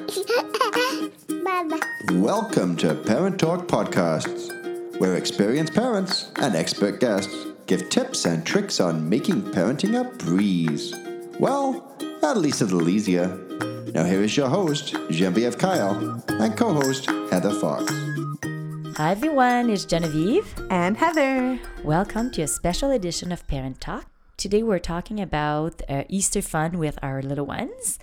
Mama. 1.28 1.78
Welcome 2.12 2.74
to 2.78 2.94
Parent 2.94 3.38
Talk 3.38 3.66
Podcasts, 3.66 4.48
where 4.98 5.16
experienced 5.16 5.74
parents 5.74 6.30
and 6.36 6.54
expert 6.54 7.00
guests 7.00 7.34
give 7.66 7.90
tips 7.90 8.24
and 8.24 8.46
tricks 8.46 8.80
on 8.80 9.06
making 9.06 9.42
parenting 9.52 10.00
a 10.00 10.04
breeze. 10.16 10.94
Well, 11.38 11.94
at 12.22 12.38
least 12.38 12.62
a 12.62 12.64
little 12.64 12.88
easier. 12.88 13.26
Now, 13.92 14.04
here 14.04 14.22
is 14.22 14.34
your 14.36 14.48
host, 14.48 14.96
Genevieve 15.10 15.58
Kyle, 15.58 16.22
and 16.28 16.56
co 16.56 16.72
host, 16.72 17.04
Heather 17.30 17.52
Fox. 17.52 17.92
Hi 18.96 19.10
everyone, 19.10 19.68
it's 19.68 19.84
Genevieve. 19.84 20.46
and 20.70 20.96
Heather. 20.96 21.58
Welcome 21.84 22.30
to 22.32 22.42
a 22.42 22.48
special 22.48 22.90
edition 22.90 23.32
of 23.32 23.46
Parent 23.46 23.82
Talk. 23.82 24.06
Today 24.38 24.62
we're 24.62 24.78
talking 24.78 25.20
about 25.20 25.82
uh, 25.90 26.04
Easter 26.08 26.40
fun 26.40 26.78
with 26.78 26.98
our 27.02 27.20
little 27.20 27.44
ones. 27.44 27.98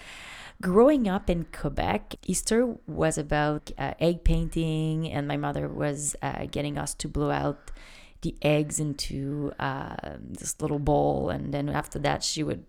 Growing 0.62 1.08
up 1.08 1.30
in 1.30 1.46
Quebec, 1.52 2.16
Easter 2.26 2.78
was 2.88 3.18
about 3.18 3.72
uh, 3.78 3.94
egg 4.00 4.24
painting, 4.24 5.12
and 5.12 5.28
my 5.28 5.38
mother 5.38 5.68
was 5.68 6.16
uh, 6.22 6.48
getting 6.50 6.78
us 6.78 6.94
to 6.96 7.08
blow 7.08 7.30
out 7.30 7.72
the 8.22 8.36
eggs 8.42 8.80
into 8.80 9.52
uh, 9.60 9.96
this 10.20 10.60
little 10.60 10.80
bowl, 10.80 11.30
and 11.30 11.54
then 11.54 11.70
after 11.70 12.00
that, 12.00 12.24
she 12.24 12.42
would 12.42 12.66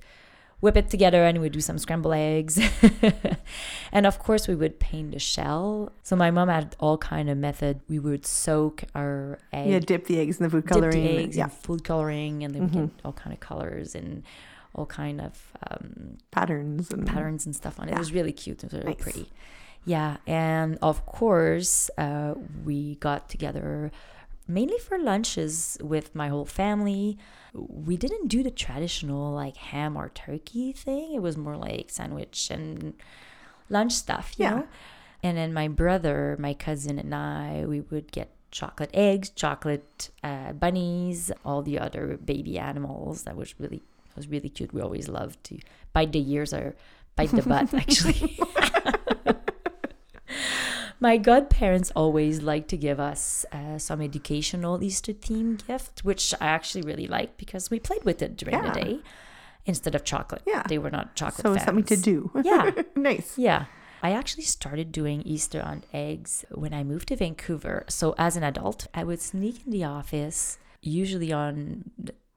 whip 0.61 0.77
it 0.77 0.91
together 0.91 1.25
and 1.25 1.41
we'd 1.41 1.53
do 1.53 1.61
some 1.61 1.79
scrambled 1.79 2.15
eggs. 2.15 2.61
And 3.93 4.07
of 4.07 4.19
course 4.19 4.47
we 4.49 4.55
would 4.55 4.79
paint 4.79 5.13
the 5.13 5.19
shell. 5.19 5.93
So 6.03 6.15
my 6.17 6.31
mom 6.31 6.49
had 6.49 6.77
all 6.79 6.99
kind 6.99 7.31
of 7.31 7.39
method. 7.39 7.81
We 7.89 7.99
would 7.99 8.27
soak 8.27 8.85
our 8.95 9.39
egg 9.53 9.71
Yeah, 9.71 9.79
dip 9.79 10.07
the 10.07 10.19
eggs 10.21 10.39
in 10.39 10.45
the 10.45 10.51
food 10.51 10.67
coloring 10.67 10.91
dip 10.91 11.17
the 11.17 11.23
eggs 11.23 11.37
yeah, 11.37 11.45
in 11.45 11.51
food 11.51 11.85
coloring 11.85 12.45
and 12.45 12.55
then 12.55 12.63
we 12.63 12.69
get 12.69 12.91
all 13.05 13.13
kind 13.13 13.33
of 13.33 13.41
colors 13.41 13.95
and 13.95 14.25
all 14.75 14.87
kind 14.87 15.21
of 15.21 15.53
um, 15.71 16.19
patterns 16.31 16.91
and 16.91 17.07
patterns 17.07 17.47
and 17.47 17.55
stuff 17.55 17.79
on 17.81 17.89
it. 17.89 17.93
It 17.93 17.99
was 17.99 18.13
really 18.13 18.33
cute. 18.33 18.63
It 18.65 18.73
was 18.73 18.75
really 18.75 18.95
Nice. 18.95 19.03
pretty. 19.03 19.29
Yeah, 19.85 20.19
and 20.27 20.79
of 20.83 21.07
course, 21.07 21.91
uh, 21.97 22.35
we 22.65 22.97
got 22.97 23.29
together 23.29 23.91
mainly 24.47 24.79
for 24.79 24.99
lunches 24.99 25.79
with 25.81 26.15
my 26.15 26.29
whole 26.29 26.45
family. 26.45 27.17
We 27.55 27.97
didn't 27.97 28.29
do 28.29 28.43
the 28.43 28.51
traditional 28.51 29.33
like 29.33 29.57
ham 29.57 29.97
or 29.97 30.11
turkey 30.11 30.73
thing. 30.73 31.15
It 31.15 31.23
was 31.23 31.37
more 31.37 31.57
like 31.57 31.91
sandwich 31.91 32.51
and 32.51 32.95
lunch 33.71 33.93
stuff, 33.93 34.35
you 34.39 34.45
Yeah. 34.45 34.51
know. 34.51 34.69
And 35.23 35.37
then 35.37 35.53
my 35.53 35.69
brother, 35.69 36.37
my 36.39 36.55
cousin, 36.55 36.99
and 36.99 37.15
I, 37.15 37.65
we 37.67 37.81
would 37.81 38.13
get 38.13 38.31
chocolate 38.51 38.91
eggs, 38.95 39.31
chocolate 39.31 40.11
uh, 40.23 40.53
bunnies, 40.53 41.31
all 41.45 41.63
the 41.63 41.79
other 41.79 42.17
baby 42.25 42.59
animals. 42.59 43.25
That 43.25 43.37
was 43.37 43.59
really 43.59 43.83
was 44.19 44.29
really 44.29 44.49
cute. 44.51 44.73
We 44.75 44.81
always 44.83 45.09
loved 45.09 45.43
to 45.45 45.59
bite 45.93 46.13
the 46.13 46.23
ears 46.33 46.53
or 46.53 46.77
bite 47.17 47.31
the 47.31 47.43
butt, 47.43 47.73
actually. 47.83 48.39
My 51.01 51.17
godparents 51.17 51.93
always 51.95 52.43
liked 52.43 52.69
to 52.71 52.77
give 52.77 52.99
us 52.99 53.47
uh, 53.53 53.79
some 53.79 54.03
educational 54.03 54.83
Easter 54.83 55.13
theme 55.13 55.55
gift, 55.57 56.05
which 56.05 56.35
I 56.41 56.47
actually 56.49 56.83
really 56.83 57.07
liked 57.07 57.39
because 57.39 57.71
we 57.71 57.79
played 57.79 58.03
with 58.05 58.21
it 58.21 58.37
during 58.37 58.57
Yeah. 58.57 58.73
the 58.73 58.81
day 58.81 58.99
instead 59.65 59.95
of 59.95 60.03
chocolate. 60.03 60.43
Yeah. 60.45 60.65
They 60.69 60.79
were 60.79 60.91
not 60.91 61.15
chocolate 61.15 61.43
so 61.47 61.53
it's 61.55 61.65
something 61.65 61.85
to 61.85 61.97
do. 61.97 62.31
Yeah. 62.43 62.71
nice. 62.97 63.39
Yeah. 63.39 63.67
I 64.03 64.11
actually 64.11 64.43
started 64.45 64.91
doing 64.91 65.23
Easter 65.23 65.63
on 65.63 65.85
eggs 65.93 66.45
when 66.51 66.75
I 66.75 66.83
moved 66.83 67.09
to 67.09 67.17
Vancouver. 67.17 67.85
So 67.89 68.15
as 68.19 68.37
an 68.37 68.43
adult, 68.43 68.89
I 68.93 69.05
would 69.05 69.21
sneak 69.21 69.67
in 69.67 69.71
the 69.73 69.85
office, 69.85 70.59
usually 70.83 71.33
on 71.33 71.91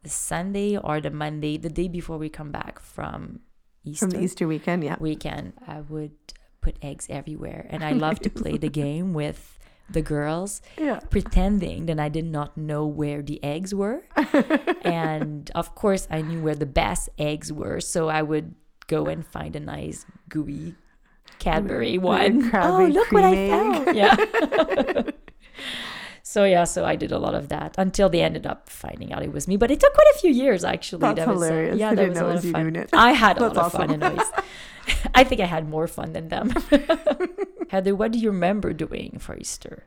the 0.03 0.09
Sunday 0.09 0.77
or 0.77 0.99
the 1.01 1.11
Monday, 1.11 1.57
the 1.57 1.69
day 1.69 1.87
before 1.87 2.17
we 2.17 2.29
come 2.29 2.51
back 2.51 2.79
from 2.79 3.41
Easter 3.83 4.05
From 4.05 4.09
the 4.11 4.21
Easter 4.21 4.47
weekend, 4.47 4.83
yeah. 4.83 4.95
weekend. 4.99 5.53
I 5.67 5.81
would 5.81 6.13
put 6.61 6.77
eggs 6.81 7.07
everywhere, 7.09 7.67
and 7.69 7.83
I 7.89 7.91
love 7.91 8.19
to 8.21 8.29
play 8.29 8.57
the 8.57 8.69
game 8.69 9.13
with 9.13 9.59
the 9.89 10.01
girls, 10.01 10.61
Yeah. 10.77 10.99
pretending 11.09 11.85
that 11.87 11.99
I 11.99 12.07
did 12.09 12.25
not 12.25 12.57
know 12.57 12.85
where 12.85 13.21
the 13.21 13.43
eggs 13.43 13.75
were. 13.75 14.03
and 14.83 15.51
of 15.53 15.75
course, 15.75 16.07
I 16.09 16.21
knew 16.21 16.41
where 16.41 16.55
the 16.55 16.65
best 16.65 17.09
eggs 17.17 17.51
were, 17.51 17.81
so 17.81 18.07
I 18.09 18.21
would 18.21 18.55
go 18.87 19.05
and 19.05 19.25
find 19.25 19.55
a 19.55 19.59
nice 19.59 20.05
gooey 20.29 20.75
Cadbury 21.39 21.97
one. 21.97 22.51
Oh, 22.53 22.85
look 22.85 23.11
what 23.11 23.23
I 23.23 23.49
found! 23.49 23.95
Yeah. 23.95 24.15
so 26.31 26.45
yeah, 26.45 26.63
so 26.63 26.85
I 26.85 26.95
did 26.95 27.11
a 27.11 27.19
lot 27.19 27.35
of 27.35 27.49
that 27.49 27.75
until 27.77 28.07
they 28.07 28.21
ended 28.21 28.45
up 28.47 28.69
finding 28.69 29.11
out 29.11 29.21
it 29.21 29.33
was 29.33 29.49
me. 29.49 29.57
But 29.57 29.69
it 29.69 29.81
took 29.81 29.93
quite 29.93 30.11
a 30.15 30.19
few 30.19 30.31
years 30.31 30.63
actually. 30.63 31.01
That's 31.01 31.17
that 31.19 31.27
was, 31.27 31.41
uh, 31.41 31.45
hilarious. 31.45 31.77
yeah, 31.77 31.89
I 31.89 31.95
that 31.95 32.09
was 32.09 32.19
a 32.19 32.23
lot 32.23 32.35
of 32.37 32.51
fun. 32.51 32.87
I 32.93 33.11
had 33.11 33.35
a 33.35 33.39
That's 33.41 33.55
lot 33.57 33.65
of 33.65 33.75
awesome. 33.75 33.89
fun 33.89 34.01
anyways. 34.01 34.27
I 35.15 35.23
think 35.23 35.41
I 35.41 35.45
had 35.45 35.69
more 35.69 35.87
fun 35.87 36.13
than 36.13 36.29
them. 36.29 36.53
Heather, 37.69 37.95
what 37.95 38.11
do 38.11 38.19
you 38.19 38.31
remember 38.31 38.73
doing 38.73 39.17
for 39.19 39.37
Easter? 39.37 39.85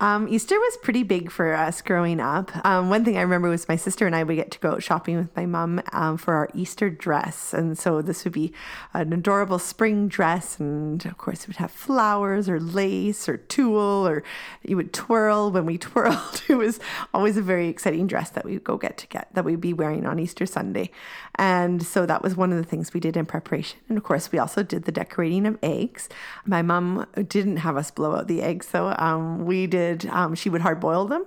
Um, 0.00 0.28
Easter 0.28 0.54
was 0.58 0.78
pretty 0.78 1.02
big 1.02 1.30
for 1.30 1.52
us 1.52 1.82
growing 1.82 2.20
up. 2.20 2.50
Um, 2.64 2.88
one 2.88 3.04
thing 3.04 3.18
I 3.18 3.22
remember 3.22 3.48
was 3.48 3.68
my 3.68 3.76
sister 3.76 4.06
and 4.06 4.14
I 4.14 4.22
would 4.22 4.36
get 4.36 4.50
to 4.52 4.58
go 4.58 4.72
out 4.72 4.82
shopping 4.82 5.16
with 5.16 5.36
my 5.36 5.44
mom 5.44 5.82
um, 5.92 6.16
for 6.16 6.34
our 6.34 6.48
Easter 6.54 6.88
dress. 6.88 7.52
And 7.52 7.76
so 7.76 8.00
this 8.00 8.24
would 8.24 8.32
be 8.32 8.52
an 8.94 9.12
adorable 9.12 9.58
spring 9.58 10.08
dress. 10.08 10.58
And 10.58 11.04
of 11.04 11.18
course, 11.18 11.42
it 11.42 11.48
would 11.48 11.56
have 11.56 11.70
flowers 11.70 12.48
or 12.48 12.60
lace 12.60 13.28
or 13.28 13.36
tulle, 13.36 14.06
or 14.06 14.22
you 14.62 14.76
would 14.76 14.92
twirl 14.92 15.50
when 15.50 15.66
we 15.66 15.76
twirled. 15.78 16.42
It 16.48 16.54
was 16.54 16.80
always 17.12 17.36
a 17.36 17.42
very 17.42 17.68
exciting 17.68 18.06
dress 18.06 18.30
that 18.30 18.44
we 18.44 18.52
would 18.54 18.64
go 18.64 18.78
get 18.78 18.96
to 18.98 19.06
get, 19.08 19.28
that 19.34 19.44
we'd 19.44 19.60
be 19.60 19.72
wearing 19.72 20.06
on 20.06 20.18
Easter 20.18 20.46
Sunday. 20.46 20.90
And 21.34 21.82
so 21.82 22.06
that 22.06 22.22
was 22.22 22.36
one 22.36 22.52
of 22.52 22.58
the 22.58 22.64
things 22.64 22.94
we 22.94 23.00
did 23.00 23.16
in 23.16 23.26
preparation. 23.26 23.78
And 23.88 23.98
of 23.98 24.04
course, 24.04 24.27
we 24.32 24.38
also 24.38 24.62
did 24.62 24.84
the 24.84 24.92
decorating 24.92 25.46
of 25.46 25.58
eggs. 25.62 26.08
My 26.46 26.62
mom 26.62 27.06
didn't 27.28 27.58
have 27.58 27.76
us 27.76 27.90
blow 27.90 28.14
out 28.16 28.28
the 28.28 28.42
eggs, 28.42 28.68
so 28.68 28.94
Um, 28.98 29.44
we 29.44 29.66
did, 29.66 30.06
um, 30.06 30.34
she 30.34 30.50
would 30.50 30.60
hard 30.60 30.80
boil 30.80 31.06
them. 31.06 31.24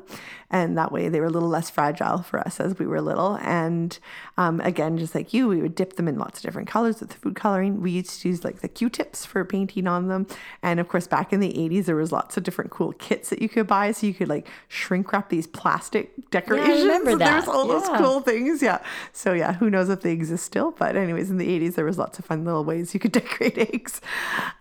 And 0.52 0.78
that 0.78 0.92
way 0.92 1.10
they 1.10 1.20
were 1.20 1.26
a 1.28 1.32
little 1.32 1.50
less 1.50 1.70
fragile 1.70 2.22
for 2.22 2.40
us 2.40 2.60
as 2.60 2.78
we 2.78 2.86
were 2.86 3.02
little. 3.02 3.40
And 3.42 3.98
um, 4.38 4.60
again, 4.62 4.98
just 4.98 5.16
like 5.16 5.34
you, 5.34 5.48
we 5.48 5.62
would 5.62 5.74
dip 5.76 5.96
them 5.96 6.08
in 6.08 6.20
lots 6.20 6.40
of 6.40 6.44
different 6.44 6.68
colors 6.68 7.00
with 7.00 7.10
the 7.10 7.16
food 7.16 7.36
coloring. 7.36 7.82
We 7.82 7.92
used 7.92 8.22
to 8.22 8.30
use 8.30 8.44
like 8.44 8.60
the 8.60 8.68
Q 8.68 8.90
tips 8.90 9.26
for 9.26 9.44
painting 9.46 9.88
on 9.88 10.10
them. 10.10 10.28
And 10.62 10.80
of 10.80 10.88
course, 10.90 11.08
back 11.08 11.32
in 11.34 11.40
the 11.40 11.54
80s, 11.54 11.86
there 11.86 11.96
was 11.96 12.12
lots 12.12 12.36
of 12.38 12.44
different 12.44 12.70
cool 12.70 12.92
kits 12.94 13.30
that 13.30 13.42
you 13.42 13.48
could 13.50 13.66
buy. 13.66 13.92
So 13.94 14.06
you 14.08 14.14
could 14.14 14.28
like 14.28 14.48
shrink 14.68 15.12
wrap 15.12 15.30
these 15.30 15.48
plastic 15.48 16.30
decorations. 16.32 16.68
Yeah, 16.80 16.84
remember 16.84 17.12
And 17.12 17.22
There's 17.22 17.46
that. 17.46 17.52
all 17.52 17.68
those 17.68 17.88
cool 17.98 18.20
things. 18.20 18.62
Yeah. 18.62 18.80
So 19.14 19.32
yeah, 19.32 19.54
who 19.54 19.70
knows 19.70 19.88
if 19.88 20.02
they 20.02 20.12
exist 20.12 20.44
still? 20.46 20.72
But 20.72 20.98
anyways, 20.98 21.30
in 21.30 21.38
the 21.38 21.48
80s, 21.48 21.76
there 21.76 21.86
was 21.86 21.98
lots 21.98 22.20
of 22.20 22.26
fun 22.26 22.44
little 22.44 22.66
ways 22.66 22.94
you 22.94 23.00
could 23.00 23.12
decorate 23.22 23.58
eggs. 23.58 24.02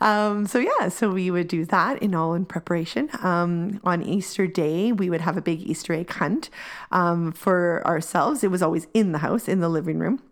Um, 0.00 0.46
so 0.46 0.60
yeah, 0.60 0.88
so 0.88 1.10
we 1.10 1.30
would 1.32 1.48
do 1.48 1.64
that 1.66 2.00
in 2.00 2.14
all 2.14 2.34
in 2.34 2.44
preparation. 2.44 3.10
Um, 3.22 3.80
on 3.82 4.02
Easter 4.02 4.46
Day, 4.46 4.92
we 4.92 5.10
would 5.10 5.20
have 5.20 5.36
a 5.36 5.42
big 5.42 5.60
Easter 5.62 5.79
egg 5.88 6.10
hunt 6.10 6.50
um, 6.90 7.32
for 7.32 7.86
ourselves. 7.86 8.44
It 8.44 8.50
was 8.50 8.62
always 8.62 8.86
in 8.94 9.12
the 9.12 9.18
house, 9.18 9.48
in 9.48 9.60
the 9.60 9.68
living 9.68 9.98
room. 9.98 10.22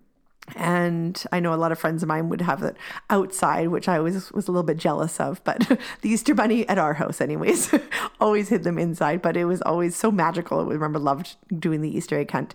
And 0.56 1.22
I 1.30 1.40
know 1.40 1.52
a 1.52 1.56
lot 1.56 1.72
of 1.72 1.78
friends 1.78 2.02
of 2.02 2.08
mine 2.08 2.28
would 2.28 2.40
have 2.40 2.62
it 2.62 2.76
outside, 3.10 3.68
which 3.68 3.88
I 3.88 3.98
always 3.98 4.32
was 4.32 4.48
a 4.48 4.52
little 4.52 4.62
bit 4.62 4.78
jealous 4.78 5.20
of. 5.20 5.42
But 5.44 5.68
the 6.00 6.08
Easter 6.08 6.34
Bunny 6.34 6.68
at 6.68 6.78
our 6.78 6.94
house, 6.94 7.20
anyways, 7.20 7.74
always 8.20 8.48
hid 8.48 8.64
them 8.64 8.78
inside. 8.78 9.22
But 9.22 9.36
it 9.36 9.44
was 9.44 9.62
always 9.62 9.96
so 9.96 10.10
magical. 10.10 10.60
I 10.60 10.64
remember 10.64 10.98
loved 10.98 11.36
doing 11.58 11.82
the 11.82 11.94
Easter 11.94 12.18
egg 12.18 12.30
hunt. 12.30 12.54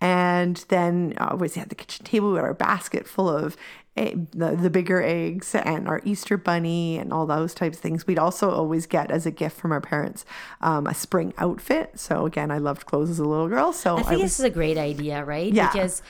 And 0.00 0.64
then 0.68 1.14
uh, 1.18 1.28
always 1.30 1.54
had 1.54 1.68
the 1.68 1.74
kitchen 1.74 2.04
table 2.04 2.28
we 2.28 2.34
with 2.34 2.42
our 2.42 2.54
basket 2.54 3.06
full 3.06 3.28
of 3.28 3.56
the, 3.96 4.56
the 4.60 4.70
bigger 4.70 5.02
eggs 5.02 5.54
and 5.54 5.86
our 5.86 6.00
Easter 6.04 6.36
bunny 6.36 6.98
and 6.98 7.12
all 7.12 7.26
those 7.26 7.54
types 7.54 7.76
of 7.76 7.82
things. 7.82 8.06
We'd 8.06 8.18
also 8.18 8.50
always 8.50 8.86
get 8.86 9.10
as 9.10 9.24
a 9.24 9.30
gift 9.30 9.56
from 9.56 9.72
our 9.72 9.80
parents 9.80 10.24
um, 10.60 10.86
a 10.86 10.94
spring 10.94 11.32
outfit. 11.38 11.98
So 11.98 12.26
again, 12.26 12.50
I 12.50 12.58
loved 12.58 12.86
clothes 12.86 13.10
as 13.10 13.18
a 13.18 13.24
little 13.24 13.48
girl. 13.48 13.72
So 13.72 13.96
I 13.96 14.02
think 14.02 14.10
was 14.10 14.20
this 14.20 14.40
is 14.40 14.44
a 14.44 14.50
great 14.50 14.78
idea, 14.78 15.24
right? 15.24 15.52
Yeah. 15.52 15.70
Because 15.72 16.02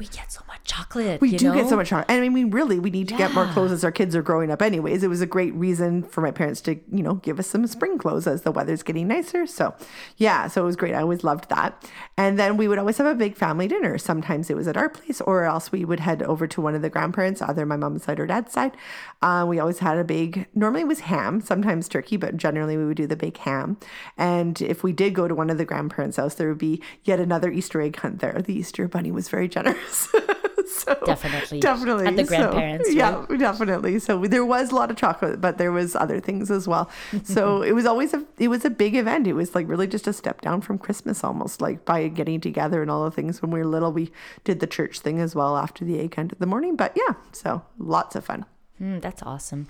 we 0.00 0.06
get 0.06 0.32
so 0.32 0.40
much 0.48 0.60
chocolate. 0.64 1.20
We 1.20 1.36
do 1.36 1.52
get 1.52 1.68
so 1.68 1.76
much 1.76 1.90
chocolate. 1.90 2.06
And 2.08 2.18
I 2.18 2.20
mean, 2.22 2.32
we 2.32 2.44
really, 2.44 2.78
we 2.78 2.88
need 2.88 3.06
to 3.08 3.16
get 3.16 3.34
more 3.34 3.46
clothes 3.48 3.70
as 3.70 3.84
our 3.84 3.92
kids 3.92 4.16
are 4.16 4.22
growing 4.22 4.50
up, 4.50 4.62
anyways. 4.62 5.02
It 5.02 5.08
was 5.08 5.20
a 5.20 5.26
great 5.26 5.52
reason 5.54 6.02
for 6.02 6.22
my 6.22 6.30
parents 6.30 6.62
to, 6.62 6.76
you 6.90 7.02
know, 7.02 7.16
give 7.16 7.38
us 7.38 7.46
some 7.46 7.66
spring 7.66 7.98
clothes 7.98 8.26
as 8.26 8.40
the 8.40 8.50
weather's 8.50 8.82
getting 8.82 9.08
nicer. 9.08 9.46
So, 9.46 9.74
yeah, 10.16 10.48
so 10.48 10.62
it 10.62 10.64
was 10.64 10.76
great. 10.76 10.94
I 10.94 11.02
always 11.02 11.22
loved 11.22 11.50
that. 11.50 11.86
And 12.16 12.38
then 12.38 12.56
we 12.56 12.66
would 12.66 12.78
always 12.78 12.96
have 12.96 13.06
a 13.06 13.14
big 13.14 13.36
family 13.36 13.68
dinner. 13.68 13.98
Sometimes 13.98 14.48
it 14.48 14.56
was 14.56 14.66
at 14.66 14.76
our 14.78 14.88
place, 14.88 15.20
or 15.20 15.44
else 15.44 15.70
we 15.70 15.84
would 15.84 16.00
head 16.00 16.22
over 16.22 16.46
to 16.46 16.62
one 16.62 16.74
of 16.74 16.80
the 16.80 16.88
grandparents, 16.88 17.42
either 17.42 17.66
my 17.66 17.76
mom's 17.76 18.04
side 18.04 18.18
or 18.18 18.26
dad's 18.26 18.54
side. 18.54 18.74
Uh, 19.20 19.44
we 19.46 19.58
always 19.58 19.80
had 19.80 19.98
a 19.98 20.04
big, 20.04 20.46
normally 20.54 20.80
it 20.80 20.88
was 20.88 21.00
ham, 21.00 21.42
sometimes 21.42 21.88
turkey, 21.88 22.16
but 22.16 22.38
generally 22.38 22.78
we 22.78 22.86
would 22.86 22.96
do 22.96 23.06
the 23.06 23.16
big 23.16 23.36
ham. 23.36 23.76
And 24.16 24.62
if 24.62 24.82
we 24.82 24.94
did 24.94 25.14
go 25.14 25.28
to 25.28 25.34
one 25.34 25.50
of 25.50 25.58
the 25.58 25.66
grandparents' 25.66 26.16
house, 26.16 26.36
there 26.36 26.48
would 26.48 26.56
be 26.56 26.82
yet 27.04 27.20
another 27.20 27.50
Easter 27.50 27.82
egg 27.82 27.96
hunt 27.96 28.20
there. 28.20 28.40
The 28.40 28.54
Easter 28.54 28.88
bunny 28.88 29.10
was 29.10 29.28
very 29.28 29.46
generous. 29.46 29.89
so 30.66 30.94
Definitely. 31.04 31.60
definitely. 31.60 32.06
At 32.06 32.16
the 32.16 32.24
So, 32.24 32.28
grandparents', 32.28 32.92
yeah 32.92 33.24
definitely. 33.38 33.98
So 33.98 34.26
there 34.26 34.44
was 34.44 34.70
a 34.70 34.74
lot 34.74 34.90
of 34.90 34.96
chocolate 34.96 35.40
but 35.40 35.58
there 35.58 35.72
was 35.72 35.94
other 35.96 36.20
things 36.20 36.50
as 36.50 36.66
well. 36.68 36.90
So 37.24 37.62
it 37.68 37.72
was 37.72 37.86
always 37.86 38.14
a 38.14 38.24
it 38.38 38.48
was 38.48 38.64
a 38.64 38.70
big 38.70 38.94
event. 38.94 39.26
It 39.26 39.34
was 39.34 39.54
like 39.54 39.68
really 39.68 39.86
just 39.86 40.06
a 40.06 40.12
step 40.12 40.40
down 40.40 40.60
from 40.60 40.78
christmas 40.78 41.22
almost 41.24 41.60
like 41.60 41.84
by 41.84 42.08
getting 42.08 42.40
together 42.40 42.82
and 42.82 42.90
all 42.90 43.04
the 43.04 43.10
things. 43.10 43.42
When 43.42 43.50
we 43.50 43.58
were 43.60 43.66
little 43.66 43.92
we 43.92 44.10
did 44.44 44.60
the 44.60 44.66
church 44.66 45.00
thing 45.00 45.20
as 45.20 45.34
well 45.34 45.56
after 45.56 45.84
the 45.84 45.98
egg 46.00 46.14
hunt 46.14 46.32
in 46.32 46.38
the 46.38 46.46
morning. 46.46 46.76
But 46.76 46.92
yeah 46.96 47.14
so 47.32 47.62
lots 47.78 48.16
of 48.16 48.24
fun. 48.24 48.44
Mm, 48.80 49.00
that's 49.00 49.22
awesome. 49.22 49.68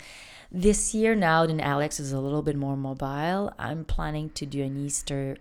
This 0.53 0.95
year 0.95 1.15
now, 1.15 1.47
then 1.47 1.61
Alex 1.61 2.01
is 2.01 2.11
a 2.13 2.19
little 2.19 2.43
bit 2.43 2.57
more 2.57 2.77
mobile. 2.77 3.53
I'm 3.57 3.85
planning 3.85 4.31
to 4.31 4.45
do 4.47 4.65
an 4.65 4.77
Easter 4.85 5.37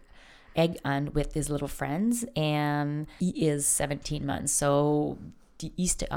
egg 0.60 0.78
hunt 0.84 1.16
with 1.16 1.34
his 1.34 1.50
little 1.50 1.68
friends, 1.68 2.26
and 2.36 3.08
he 3.20 3.30
is 3.48 3.66
17 3.66 4.26
months. 4.26 4.52
So 4.52 5.18
the 5.60 5.72
Easter 5.78 6.08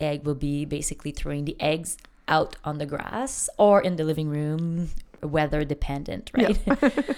egg 0.00 0.24
will 0.24 0.34
be 0.38 0.64
basically 0.64 1.10
throwing 1.10 1.44
the 1.44 1.56
eggs 1.60 1.96
out 2.26 2.56
on 2.64 2.78
the 2.78 2.86
grass 2.86 3.48
or 3.58 3.82
in 3.82 3.96
the 3.96 4.04
living 4.04 4.28
room, 4.30 4.88
weather 5.22 5.64
dependent, 5.64 6.30
right? 6.34 6.58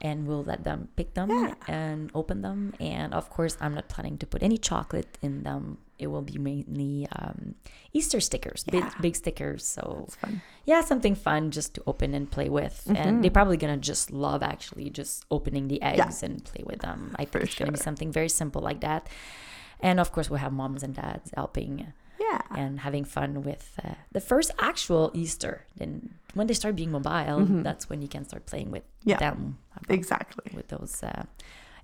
and 0.00 0.26
we'll 0.26 0.44
let 0.44 0.64
them 0.64 0.88
pick 0.96 1.14
them 1.14 1.30
Yeah. 1.30 1.54
and 1.68 2.10
open 2.14 2.42
them. 2.42 2.74
And 2.80 3.14
of 3.14 3.30
course, 3.30 3.56
I'm 3.60 3.74
not 3.74 3.88
planning 3.88 4.18
to 4.18 4.26
put 4.26 4.42
any 4.42 4.58
chocolate 4.58 5.18
in 5.22 5.42
them. 5.42 5.78
It 5.98 6.08
will 6.08 6.22
be 6.22 6.38
mainly 6.38 7.06
um, 7.16 7.54
Easter 7.92 8.20
stickers, 8.20 8.64
big, 8.64 8.82
Yeah. 8.84 8.90
big 9.00 9.16
stickers. 9.16 9.64
So 9.66 10.08
yeah, 10.64 10.80
something 10.82 11.14
fun 11.14 11.50
just 11.50 11.74
to 11.74 11.82
open 11.86 12.14
and 12.14 12.30
play 12.30 12.48
with. 12.48 12.82
Mm-hmm. 12.86 12.96
And 12.96 13.24
they're 13.24 13.30
probably 13.30 13.56
gonna 13.56 13.76
just 13.78 14.10
love 14.10 14.42
actually 14.42 14.90
just 14.90 15.24
opening 15.30 15.68
the 15.68 15.80
eggs 15.82 16.22
and 16.22 16.44
play 16.44 16.62
with 16.66 16.80
them. 16.80 17.12
I 17.16 17.24
think 17.24 17.30
For 17.32 17.38
it's 17.40 17.54
gonna 17.54 17.72
be 17.72 17.78
something 17.78 18.12
very 18.12 18.28
simple 18.28 18.60
like 18.62 18.80
that. 18.80 19.08
And 19.80 20.00
of 20.00 20.12
course, 20.12 20.30
we'll 20.30 20.40
have 20.40 20.52
moms 20.52 20.82
and 20.82 20.94
dads 20.94 21.30
helping 21.34 21.92
Yeah. 22.18 22.40
and 22.56 22.80
having 22.80 23.04
fun 23.04 23.42
with 23.42 23.78
uh, 23.84 23.94
the 24.12 24.20
first 24.20 24.50
actual 24.58 25.10
Easter. 25.14 25.66
Then 25.76 26.14
when 26.34 26.46
they 26.46 26.54
start 26.54 26.76
being 26.76 26.90
mobile, 26.92 27.44
that's 27.62 27.88
when 27.90 28.00
you 28.02 28.08
can 28.08 28.24
start 28.24 28.46
playing 28.46 28.70
with 28.70 28.82
Mm-hmm. 29.00 29.10
Yeah. 29.10 29.18
them. 29.18 29.58
Exactly. 29.88 30.50
With 30.54 30.68
those 30.68 31.02
uh, 31.02 31.24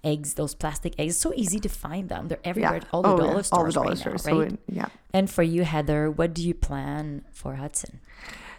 eggs, 0.05 0.35
those 0.35 0.55
plastic 0.55 0.95
eggs. 0.99 1.15
It's 1.15 1.21
so 1.23 1.33
easy 1.37 1.61
to 1.61 1.69
find 1.69 2.09
them. 2.09 2.29
They're 2.29 2.39
everywhere. 2.45 2.81
Yeah. 2.83 2.89
All 2.93 3.03
the 3.03 3.09
Oh, 3.11 3.17
dollar 3.17 3.37
yeah. 3.37 3.43
stores 3.43 3.53
All 3.53 3.65
the 3.65 3.73
dollar 3.73 3.89
right 3.91 3.99
stores. 3.99 4.27
now, 4.27 4.33
So 4.33 4.39
right? 4.41 4.53
it- 4.53 4.61
yeah. 4.69 4.87
and 5.15 5.31
for 5.31 5.43
you, 5.43 5.65
Heather, 5.65 6.11
what 6.11 6.35
do 6.35 6.43
you 6.47 6.55
plan 6.55 7.25
for 7.33 7.55
Hudson? 7.57 8.01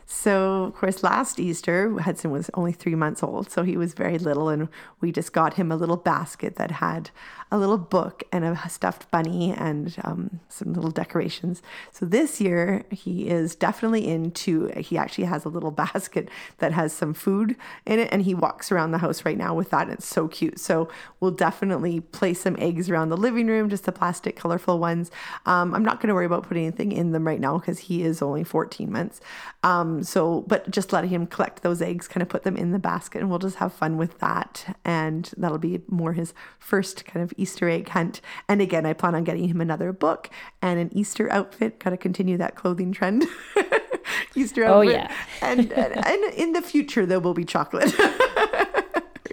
So, 0.06 0.64
of 0.66 0.76
course, 0.76 1.02
last 1.02 1.40
Easter, 1.40 1.98
Hudson 2.00 2.30
was 2.30 2.50
only 2.54 2.72
three 2.74 2.94
months 2.96 3.24
old. 3.24 3.50
So 3.50 3.64
he 3.64 3.78
was 3.78 3.94
very 3.94 4.20
little. 4.20 4.50
And 4.50 4.68
we 5.02 5.12
just 5.12 5.34
got 5.34 5.56
him 5.56 5.72
a 5.72 5.76
little 5.76 5.98
basket 5.98 6.56
that 6.58 6.72
had 6.72 7.10
a 7.54 7.58
little 7.58 7.78
book 7.78 8.24
and 8.32 8.44
a 8.44 8.68
stuffed 8.68 9.12
bunny 9.12 9.52
and 9.52 9.96
um, 10.04 10.40
some 10.50 10.74
little 10.74 10.90
decorations. 10.90 11.62
So 11.92 12.04
this 12.04 12.42
year, 12.42 12.84
he 12.90 13.30
is 13.30 13.54
definitely 13.54 14.08
into, 14.08 14.70
he 14.70 14.98
actually 14.98 15.26
has 15.26 15.46
a 15.46 15.50
little 15.50 15.70
basket 15.84 16.30
that 16.58 16.72
has 16.72 16.94
some 16.94 17.14
food 17.14 17.56
in 17.86 18.00
it. 18.00 18.10
And 18.12 18.24
he 18.24 18.34
walks 18.34 18.72
around 18.72 18.90
the 18.90 18.98
house 18.98 19.24
right 19.24 19.38
now 19.38 19.54
with 19.54 19.70
that. 19.70 19.88
It's 19.88 20.08
so 20.08 20.28
cute. 20.28 20.60
So 20.60 20.90
we'll 21.20 21.30
definitely 21.30 22.00
place 22.00 22.42
some 22.42 22.56
eggs 22.58 22.90
around 22.90 23.10
the 23.10 23.18
living 23.18 23.46
room, 23.46 23.70
just 23.70 23.84
the 23.84 23.92
plastic, 23.92 24.36
colorful 24.36 24.80
ones. 24.80 25.12
Um, 25.46 25.76
I'm 25.76 25.86
not 25.86 26.02
going 26.02 26.08
to 26.08 26.16
worry 26.16 26.26
about 26.26 26.48
putting 26.48 26.66
anything 26.66 26.92
in 26.92 27.12
them 27.12 27.28
right 27.28 27.40
now 27.40 27.60
because 27.60 27.78
he 27.78 28.02
is 28.02 28.24
only 28.24 28.44
14 28.44 28.92
months. 28.92 29.22
Um, 29.62 30.02
so, 30.02 30.42
but 30.48 30.72
just 30.72 30.92
letting 30.92 31.12
him 31.12 31.28
collect 31.28 31.62
those 31.62 31.84
eggs, 31.84 32.08
kind 32.08 32.24
of 32.24 32.30
put 32.30 32.42
them 32.42 32.58
in 32.58 32.72
the 32.72 32.80
basket, 32.80 33.22
and 33.22 33.30
we'll 33.30 33.38
just 33.38 33.58
have 33.58 33.74
fun 33.74 33.98
with 33.98 34.18
that. 34.22 34.76
And 34.84 35.30
that'll 35.38 35.60
be 35.60 35.82
more 35.88 36.14
his 36.14 36.34
first 36.58 37.06
kind 37.06 37.24
of 37.24 37.32
Easter 37.44 37.70
egg 37.70 37.90
hunt. 37.90 38.22
And 38.48 38.62
again, 38.62 38.86
I 38.86 38.94
plan 38.94 39.16
on 39.16 39.24
getting 39.24 39.48
him 39.48 39.60
another 39.62 39.92
book 39.92 40.30
and 40.62 40.80
an 40.80 40.90
Easter 40.98 41.30
outfit. 41.32 41.80
Got 41.80 41.92
to 41.92 41.98
continue 41.98 42.38
that 42.38 42.56
clothing 42.56 42.92
trend. 42.94 43.26
Easter 44.36 44.64
oh, 44.66 44.82
outfit. 44.82 44.96
Oh, 44.96 45.00
yeah. 45.00 45.16
and, 45.42 45.72
and 45.74 46.06
and 46.06 46.34
in 46.44 46.54
the 46.54 46.62
future 46.62 47.06
there 47.06 47.20
will 47.20 47.34
be 47.34 47.46
chocolate. 47.46 47.94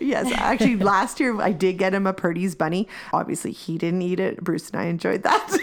Yes, 0.02 0.32
actually, 0.32 0.76
last 0.76 1.20
year 1.20 1.38
I 1.42 1.52
did 1.52 1.76
get 1.76 1.92
him 1.92 2.06
a 2.06 2.14
Purdy's 2.14 2.54
bunny. 2.54 2.88
Obviously, 3.12 3.52
he 3.52 3.76
didn't 3.76 4.00
eat 4.00 4.18
it. 4.18 4.42
Bruce 4.42 4.70
and 4.70 4.80
I 4.80 4.84
enjoyed 4.84 5.22
that, 5.24 5.58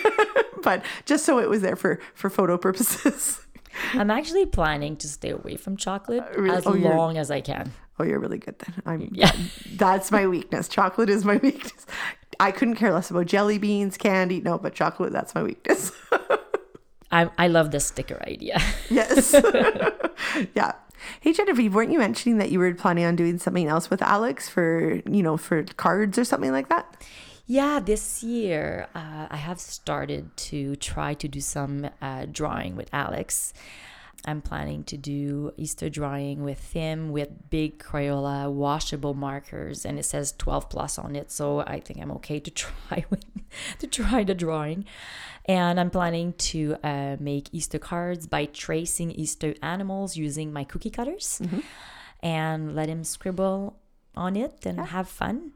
but 0.63 0.83
just 1.05 1.25
so 1.25 1.39
it 1.39 1.49
was 1.49 1.61
there 1.61 1.75
for 1.75 1.99
for 2.13 2.29
photo 2.29 2.55
purposes. 2.55 3.39
I'm 3.93 4.11
actually 4.11 4.45
planning 4.45 4.95
to 4.97 5.07
stay 5.07 5.31
away 5.31 5.55
from 5.55 5.75
chocolate 5.75 6.23
uh, 6.23 6.39
really? 6.39 6.57
as 6.57 6.67
Oh, 6.67 6.71
long 6.71 7.17
as 7.17 7.31
I 7.31 7.41
can. 7.41 7.71
Oh, 7.99 8.03
you're 8.03 8.19
really 8.19 8.37
good 8.37 8.59
then. 8.59 8.75
I'm 8.85 9.09
Yeah. 9.11 9.31
That's 9.73 10.11
my 10.11 10.27
weakness. 10.27 10.67
Chocolate 10.67 11.09
is 11.09 11.25
my 11.25 11.37
weakness. 11.37 11.85
I 12.39 12.51
couldn't 12.51 12.75
care 12.75 12.93
less 12.93 13.09
about 13.09 13.25
jelly 13.25 13.57
beans, 13.57 13.97
candy. 13.97 14.41
No, 14.41 14.57
but 14.57 14.73
chocolate, 14.73 15.11
that's 15.11 15.33
my 15.33 15.43
weakness. 15.43 15.91
I 17.11 17.29
I 17.37 17.47
love 17.47 17.71
the 17.71 17.79
sticker 17.79 18.21
idea. 18.27 18.59
yes. 18.89 19.33
yeah. 20.55 20.73
Hey 21.21 21.31
Genevieve, 21.31 21.73
weren't 21.73 21.91
you 21.91 21.99
mentioning 21.99 22.37
that 22.39 22.51
you 22.51 22.59
were 22.59 22.73
planning 22.73 23.05
on 23.05 23.15
doing 23.15 23.37
something 23.37 23.67
else 23.67 23.89
with 23.89 24.01
Alex 24.01 24.49
for, 24.49 25.01
you 25.09 25.23
know, 25.23 25.37
for 25.37 25.63
cards 25.63 26.17
or 26.17 26.25
something 26.25 26.51
like 26.51 26.69
that? 26.69 27.05
Yeah, 27.45 27.79
this 27.79 28.23
year 28.23 28.87
uh, 28.93 29.27
I 29.29 29.37
have 29.37 29.59
started 29.59 30.35
to 30.37 30.75
try 30.75 31.13
to 31.13 31.27
do 31.27 31.39
some 31.39 31.89
uh, 32.01 32.25
drawing 32.29 32.75
with 32.75 32.89
Alex. 32.91 33.53
I'm 34.25 34.41
planning 34.41 34.83
to 34.85 34.97
do 34.97 35.53
Easter 35.57 35.89
drawing 35.89 36.43
with 36.43 36.73
him 36.73 37.11
with 37.11 37.49
big 37.49 37.79
Crayola 37.79 38.51
washable 38.51 39.13
markers, 39.13 39.85
and 39.85 39.97
it 39.97 40.03
says 40.03 40.33
12 40.37 40.69
plus 40.69 40.97
on 40.97 41.15
it. 41.15 41.31
So 41.31 41.61
I 41.61 41.79
think 41.79 42.01
I'm 42.01 42.11
okay 42.13 42.39
to 42.39 42.51
try 42.63 43.05
with, 43.09 43.23
to 43.79 43.87
try 43.87 44.23
the 44.23 44.35
drawing. 44.35 44.85
And 45.45 45.79
I'm 45.79 45.89
planning 45.89 46.33
to 46.33 46.75
uh, 46.83 47.15
make 47.19 47.47
Easter 47.53 47.79
cards 47.79 48.27
by 48.27 48.45
tracing 48.45 49.11
Easter 49.11 49.55
animals 49.61 50.17
using 50.17 50.51
my 50.51 50.65
cookie 50.65 50.89
cutters, 50.89 51.41
and 52.21 52.75
let 52.75 52.89
him 52.89 53.03
scribble 53.05 53.77
on 54.15 54.35
it 54.35 54.65
and 54.65 54.79
have 54.79 55.07
fun. 55.07 55.51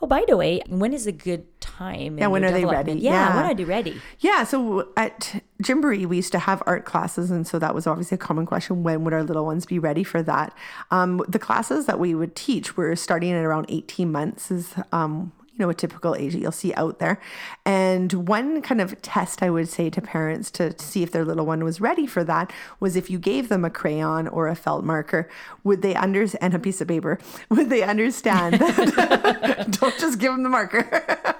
Oh, 0.00 0.06
by 0.06 0.24
the 0.28 0.36
way, 0.36 0.60
when 0.68 0.94
is 0.94 1.08
a 1.08 1.12
good 1.12 1.44
time? 1.60 2.18
Yeah, 2.18 2.28
when 2.28 2.44
are 2.44 2.52
they 2.52 2.64
ready? 2.64 2.94
development? 2.94 3.00
Yeah, 3.00 3.34
when 3.34 3.44
are 3.46 3.54
they 3.54 3.64
ready? 3.64 4.00
Yeah, 4.20 4.44
so 4.44 4.88
at 4.96 5.42
Gymboree, 5.60 6.06
we 6.06 6.16
used 6.16 6.30
to 6.32 6.38
have 6.38 6.62
art 6.66 6.84
classes, 6.84 7.32
and 7.32 7.46
so 7.46 7.58
that 7.58 7.74
was 7.74 7.86
obviously 7.86 8.14
a 8.14 8.18
common 8.18 8.46
question: 8.46 8.84
when 8.84 9.02
would 9.02 9.12
our 9.12 9.24
little 9.24 9.44
ones 9.44 9.66
be 9.66 9.80
ready 9.80 10.04
for 10.04 10.22
that? 10.22 10.56
Um, 10.92 11.20
the 11.26 11.40
classes 11.40 11.86
that 11.86 11.98
we 11.98 12.14
would 12.14 12.36
teach 12.36 12.76
were 12.76 12.94
starting 12.94 13.32
at 13.32 13.44
around 13.44 13.66
eighteen 13.68 14.12
months, 14.12 14.52
is 14.52 14.74
um, 14.92 15.32
you 15.58 15.64
know 15.64 15.70
a 15.70 15.74
typical 15.74 16.14
age 16.14 16.34
you'll 16.34 16.52
see 16.52 16.72
out 16.74 16.98
there. 17.00 17.20
And 17.66 18.12
one 18.28 18.62
kind 18.62 18.80
of 18.80 19.00
test 19.02 19.42
I 19.42 19.50
would 19.50 19.68
say 19.68 19.90
to 19.90 20.00
parents 20.00 20.50
to 20.52 20.78
see 20.78 21.02
if 21.02 21.10
their 21.10 21.24
little 21.24 21.44
one 21.46 21.64
was 21.64 21.80
ready 21.80 22.06
for 22.06 22.22
that 22.24 22.52
was 22.80 22.94
if 22.96 23.10
you 23.10 23.18
gave 23.18 23.48
them 23.48 23.64
a 23.64 23.70
crayon 23.70 24.28
or 24.28 24.46
a 24.48 24.54
felt 24.54 24.84
marker, 24.84 25.28
would 25.64 25.82
they 25.82 25.94
under 25.94 26.26
and 26.40 26.54
a 26.54 26.58
piece 26.58 26.80
of 26.80 26.88
paper, 26.88 27.18
would 27.50 27.70
they 27.70 27.82
understand 27.82 28.54
that? 28.54 29.66
don't 29.80 29.98
just 29.98 30.18
give 30.18 30.32
them 30.32 30.42
the 30.44 30.48
marker. 30.48 30.84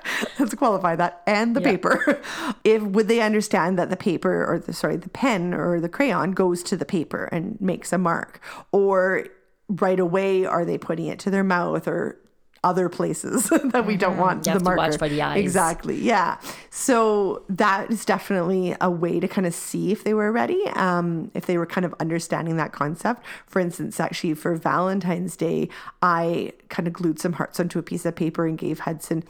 Let's 0.39 0.55
qualify 0.55 0.97
that 0.97 1.23
and 1.27 1.55
the 1.55 1.61
Yeah. 1.61 1.71
paper. 1.71 2.21
If 2.65 2.83
would 2.83 3.09
they 3.09 3.21
understand 3.21 3.79
that 3.79 3.91
the 3.91 3.97
paper 3.97 4.45
or 4.45 4.59
the 4.59 4.73
sorry 4.73 4.97
the 4.97 5.09
pen 5.09 5.55
or 5.55 5.81
the 5.81 5.89
crayon 5.89 6.33
goes 6.33 6.63
to 6.65 6.77
the 6.77 6.85
paper 6.85 7.25
and 7.31 7.61
makes 7.61 7.93
a 7.93 7.99
mark, 7.99 8.41
or 8.73 9.27
right 9.69 10.01
away 10.01 10.45
are 10.47 10.65
they 10.65 10.79
putting 10.79 11.07
it 11.07 11.19
to 11.21 11.31
their 11.31 11.45
mouth 11.45 11.87
or 11.87 12.19
other 12.65 12.89
places 12.89 13.49
that 13.73 13.87
we 13.87 13.97
don't 13.97 14.17
want 14.17 14.43
Mm-hmm. 14.45 14.53
You 14.55 14.59
the 14.59 14.65
marker 14.65 15.09
the 15.09 15.23
eyes. 15.23 15.39
exactly 15.41 15.97
yeah 15.97 16.39
so 16.71 17.43
that 17.49 17.91
is 17.91 18.05
definitely 18.05 18.75
a 18.81 18.91
way 18.91 19.21
to 19.21 19.29
kind 19.29 19.47
of 19.47 19.55
see 19.55 19.91
if 19.93 20.05
they 20.05 20.15
were 20.15 20.31
ready 20.33 20.63
um, 20.75 21.31
if 21.35 21.47
they 21.47 21.57
were 21.59 21.67
kind 21.67 21.85
of 21.85 21.95
understanding 22.01 22.57
that 22.57 22.73
concept 22.73 23.25
for 23.47 23.61
instance 23.61 23.99
actually 24.01 24.35
for 24.35 24.55
valentine's 24.55 25.37
day 25.37 25.69
i 26.03 26.53
kind 26.69 26.87
of 26.87 26.93
glued 26.93 27.19
some 27.19 27.33
hearts 27.35 27.59
onto 27.61 27.79
a 27.79 27.83
piece 27.83 28.05
of 28.05 28.15
paper 28.17 28.47
and 28.47 28.59
gave 28.59 28.81
hudson 28.81 29.23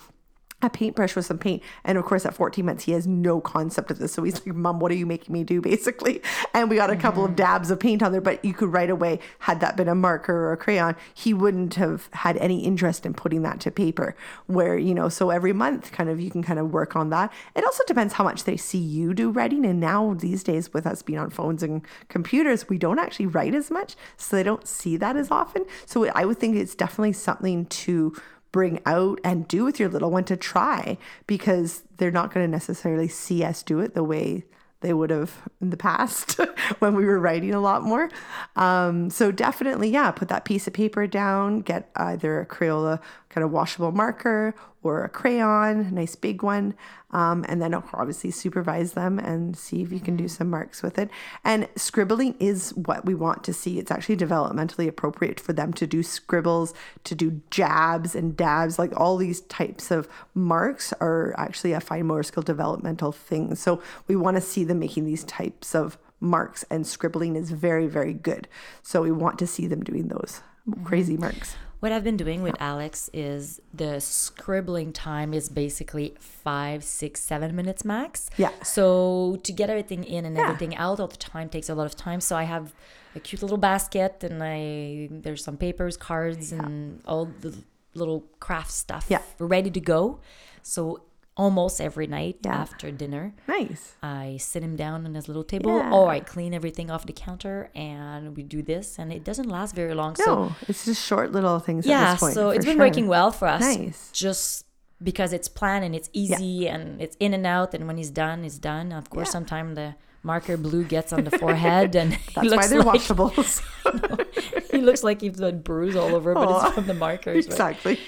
a 0.61 0.69
paintbrush 0.69 1.15
with 1.15 1.25
some 1.25 1.39
paint. 1.39 1.63
And 1.85 1.97
of 1.99 2.05
course, 2.05 2.27
at 2.27 2.35
14 2.35 2.65
months, 2.65 2.85
he 2.85 2.93
has 2.93 3.07
no 3.07 3.41
concept 3.41 3.91
of 3.91 3.99
this. 3.99 4.13
So 4.13 4.25
he's 4.25 4.45
like, 4.45 4.57
Mom, 4.57 4.81
what 4.81 4.91
are 4.91 4.97
you 4.97 5.07
making 5.07 5.33
me 5.33 5.45
do, 5.45 5.61
basically? 5.69 6.21
And 6.53 6.69
we 6.69 6.77
got 6.77 6.91
a 6.91 6.97
couple 6.97 7.25
of 7.25 7.31
mm-hmm. 7.31 7.37
dabs 7.37 7.71
of 7.71 7.79
paint 7.79 8.03
on 8.03 8.13
there, 8.13 8.21
but 8.21 8.45
you 8.45 8.53
could 8.53 8.73
right 8.73 8.91
away, 8.91 9.21
had 9.41 9.61
that 9.61 9.77
been 9.77 9.89
a 9.89 9.95
marker 9.95 10.35
or 10.35 10.53
a 10.53 10.57
crayon, 10.57 10.97
he 11.15 11.33
wouldn't 11.33 11.75
have 11.75 12.09
had 12.13 12.37
any 12.39 12.65
interest 12.65 13.07
in 13.07 13.15
putting 13.15 13.43
that 13.43 13.61
to 13.61 13.71
paper. 13.71 14.17
Where, 14.47 14.77
you 14.77 14.95
know, 14.95 15.09
so 15.09 15.31
every 15.31 15.53
month, 15.53 15.93
kind 15.93 16.11
of, 16.11 16.21
you 16.21 16.31
can 16.31 16.43
kind 16.43 16.59
of 16.59 16.73
work 16.73 16.97
on 16.97 17.11
that. 17.11 17.33
It 17.55 17.65
also 17.65 17.85
depends 17.87 18.15
how 18.15 18.25
much 18.25 18.45
they 18.45 18.57
see 18.57 18.79
you 18.79 19.15
do 19.15 19.31
writing. 19.31 19.65
And 19.65 19.79
now, 19.79 20.15
these 20.15 20.43
days, 20.43 20.73
with 20.73 20.87
us 20.87 21.03
being 21.03 21.19
on 21.19 21.31
phones 21.31 21.63
and 21.63 21.83
computers, 22.09 22.69
we 22.69 22.79
don't 22.79 22.99
actually 22.99 23.27
write 23.27 23.55
as 23.55 23.71
much. 23.71 23.95
So 24.17 24.37
they 24.37 24.43
don't 24.43 24.67
see 24.67 24.97
that 24.97 25.17
as 25.17 25.31
often. 25.31 25.65
So 25.87 26.07
I 26.09 26.25
would 26.25 26.39
think 26.39 26.57
it's 26.57 26.75
definitely 26.75 27.13
something 27.13 27.67
to 27.67 28.15
bring 28.53 28.81
out 28.87 29.21
and 29.25 29.47
do 29.49 29.65
with 29.65 29.79
your 29.79 29.89
little 29.89 30.11
one 30.11 30.25
to 30.25 30.37
try 30.37 30.97
because 31.27 31.83
they're 31.97 32.11
not 32.11 32.33
going 32.33 32.45
to 32.45 32.51
necessarily 32.51 33.09
see 33.09 33.45
us 33.45 33.63
do 33.63 33.81
it 33.81 33.95
the 33.95 34.05
way 34.05 34.45
they 34.81 34.93
would 34.93 35.11
have 35.11 35.49
in 35.61 35.71
the 35.71 35.77
past 35.77 36.39
when 36.79 36.95
we 36.95 37.05
were 37.05 37.19
writing 37.19 37.53
a 37.53 37.61
lot 37.61 37.83
more. 37.83 38.09
Um, 38.57 39.11
so 39.11 39.33
definitely, 39.33 39.91
yeah, 39.91 40.11
put 40.11 40.29
that 40.29 40.45
piece 40.45 40.67
of 40.67 40.73
paper 40.73 41.07
down, 41.07 41.61
get 41.61 41.91
either 41.97 42.41
a 42.41 42.47
Crayola 42.47 43.01
kind 43.29 43.45
of 43.45 43.51
washable 43.51 43.93
marker 43.93 44.55
or 44.83 45.05
a 45.05 45.09
crayon, 45.09 45.81
a 45.81 45.91
nice 45.91 46.15
big 46.15 46.43
one, 46.43 46.75
um, 47.11 47.45
and 47.49 47.61
then 47.61 47.75
obviously 47.75 48.31
supervise 48.31 48.93
them 48.93 49.19
and 49.19 49.57
see 49.57 49.83
if 49.83 49.91
you 49.91 50.01
can 50.01 50.17
do 50.17 50.29
some 50.29 50.49
marks 50.49 50.83
with 50.83 50.99
it. 50.99 51.11
And 51.45 51.69
scribbling 51.75 52.37
is 52.39 52.71
what 52.75 53.05
we 53.05 53.15
want 53.15 53.43
to 53.45 53.53
see. 53.53 53.79
It's 53.79 53.91
actually 53.91 54.17
developmentally 54.17 54.87
appropriate 54.87 55.41
for 55.41 55.53
them 55.53 55.73
to 55.75 55.87
do 55.87 56.03
scribbles, 56.03 56.75
to 57.05 57.15
do 57.15 57.41
jabs 57.51 58.15
and 58.15 58.37
dabs, 58.37 58.79
like 58.79 58.93
all 58.97 59.17
these 59.17 59.41
types 59.43 59.91
of 59.91 60.09
marks 60.35 60.93
are 61.01 61.35
actually 61.39 61.73
a 61.73 61.81
fine 61.81 62.07
motor 62.07 62.23
skill 62.23 62.43
developmental 62.43 63.13
thing. 63.13 63.55
So 63.55 63.83
we 64.07 64.17
want 64.17 64.37
to 64.37 64.41
see 64.41 64.65
them 64.65 64.79
making 64.79 65.05
these 65.05 65.25
types 65.25 65.75
of 65.75 65.99
marks, 66.21 66.65
and 66.71 66.87
scribbling 66.87 67.37
is 67.37 67.51
very, 67.51 67.87
very 67.87 68.13
good. 68.13 68.49
So 68.83 69.03
we 69.03 69.13
want 69.13 69.39
to 69.39 69.47
see 69.47 69.67
them 69.67 69.83
doing 69.85 70.09
those 70.09 70.43
crazy 70.85 71.17
marks. 71.17 71.57
What 71.81 71.93
I've 71.93 72.03
been 72.03 72.17
doing 72.17 72.43
with 72.43 72.57
Alex 72.59 73.09
is 73.13 73.61
the 73.73 74.01
scribbling 74.01 74.93
time 74.93 75.33
is 75.33 75.49
basically 75.49 76.15
five, 76.19 76.83
six, 76.83 77.21
seven 77.21 77.55
minutes 77.55 77.85
max. 77.85 78.29
Yeah. 78.37 78.51
So 78.65 79.39
to 79.45 79.53
get 79.53 79.71
everything 79.71 80.03
in 80.03 80.25
and 80.27 80.37
Yeah. 80.37 80.43
everything 80.45 80.75
out 80.77 80.99
all 80.99 81.07
the 81.07 81.17
time 81.17 81.49
takes 81.49 81.69
a 81.69 81.75
lot 81.77 81.87
of 81.87 81.95
time. 81.95 82.21
So 82.21 82.37
I 82.37 82.43
have 82.45 82.75
a 83.15 83.21
cute 83.21 83.43
little 83.43 83.59
basket 83.59 84.25
and 84.25 84.43
I 84.43 85.09
there's 85.11 85.45
some 85.45 85.57
papers, 85.57 85.97
cards, 85.97 86.51
and 86.51 87.01
all 87.07 87.27
the 87.41 87.55
little 87.95 88.25
craft 88.41 88.73
stuff 88.73 89.07
Yeah. 89.09 89.23
ready 89.39 89.71
to 89.71 89.81
go. 89.81 90.19
So 90.63 91.03
almost 91.39 91.81
every 91.81 92.07
night 92.07 92.37
Yeah. 92.45 92.57
after 92.65 92.91
dinner. 92.91 93.33
Nice. 93.47 93.95
I 94.03 94.37
sit 94.41 94.63
him 94.63 94.75
down 94.77 95.07
on 95.07 95.15
his 95.15 95.29
little 95.29 95.45
table, 95.45 95.79
Yeah. 95.79 95.93
or 95.93 96.11
I 96.11 96.21
clean 96.21 96.53
everything 96.53 96.91
off 96.91 97.07
the 97.07 97.13
counter, 97.15 97.71
and 97.75 98.37
we 98.37 98.43
do 98.43 98.61
this, 98.61 98.99
and 98.99 99.13
it 99.13 99.23
doesn't 99.25 99.49
last 99.49 99.75
very 99.75 99.95
long. 99.95 100.17
So 100.17 100.25
No, 100.27 100.57
it's 100.69 100.85
just 100.85 101.03
short 101.07 101.31
little 101.33 101.61
things 101.61 101.87
at 101.87 101.91
yeah, 101.91 102.11
this 102.13 102.21
point. 102.21 102.35
so 102.35 102.51
it's 102.51 102.67
been 102.67 102.77
sure. 102.77 102.87
working 102.87 103.07
well 103.07 103.31
for 103.31 103.47
us. 103.49 103.61
Nice. 103.63 104.11
Just 104.13 104.67
because 105.01 105.33
it's 105.33 105.47
planned 105.49 105.85
and 105.85 105.95
it's 105.95 106.11
easy 106.13 106.67
and 106.69 107.01
it's 107.01 107.17
in 107.21 107.33
and 107.33 107.47
out, 107.47 107.73
and 107.73 107.87
when 107.87 107.97
he's 107.97 108.11
done, 108.11 108.43
he's 108.43 108.59
done. 108.59 108.91
Of 108.93 109.09
course, 109.09 109.29
Yeah. 109.29 109.33
sometimes 109.39 109.77
the 109.77 109.95
marker 110.25 110.57
blue 110.57 110.83
gets 110.83 111.13
on 111.13 111.23
the 111.23 111.31
forehead, 111.39 111.95
and 111.95 112.15
he 112.35 112.49
That's 112.49 112.57
why 112.57 112.67
they're 112.67 112.83
like 112.83 113.01
washables. 113.03 113.63
he 114.73 114.79
looks 114.79 115.05
like 115.05 115.21
he's 115.21 115.39
got 115.39 115.63
bruise 115.63 115.95
all 115.95 116.15
over, 116.17 116.35
but 116.35 116.49
it's 116.67 116.75
from 116.75 116.87
the 116.89 116.95
markers. 116.95 117.37
right? 117.37 117.45
exactly. 117.47 118.01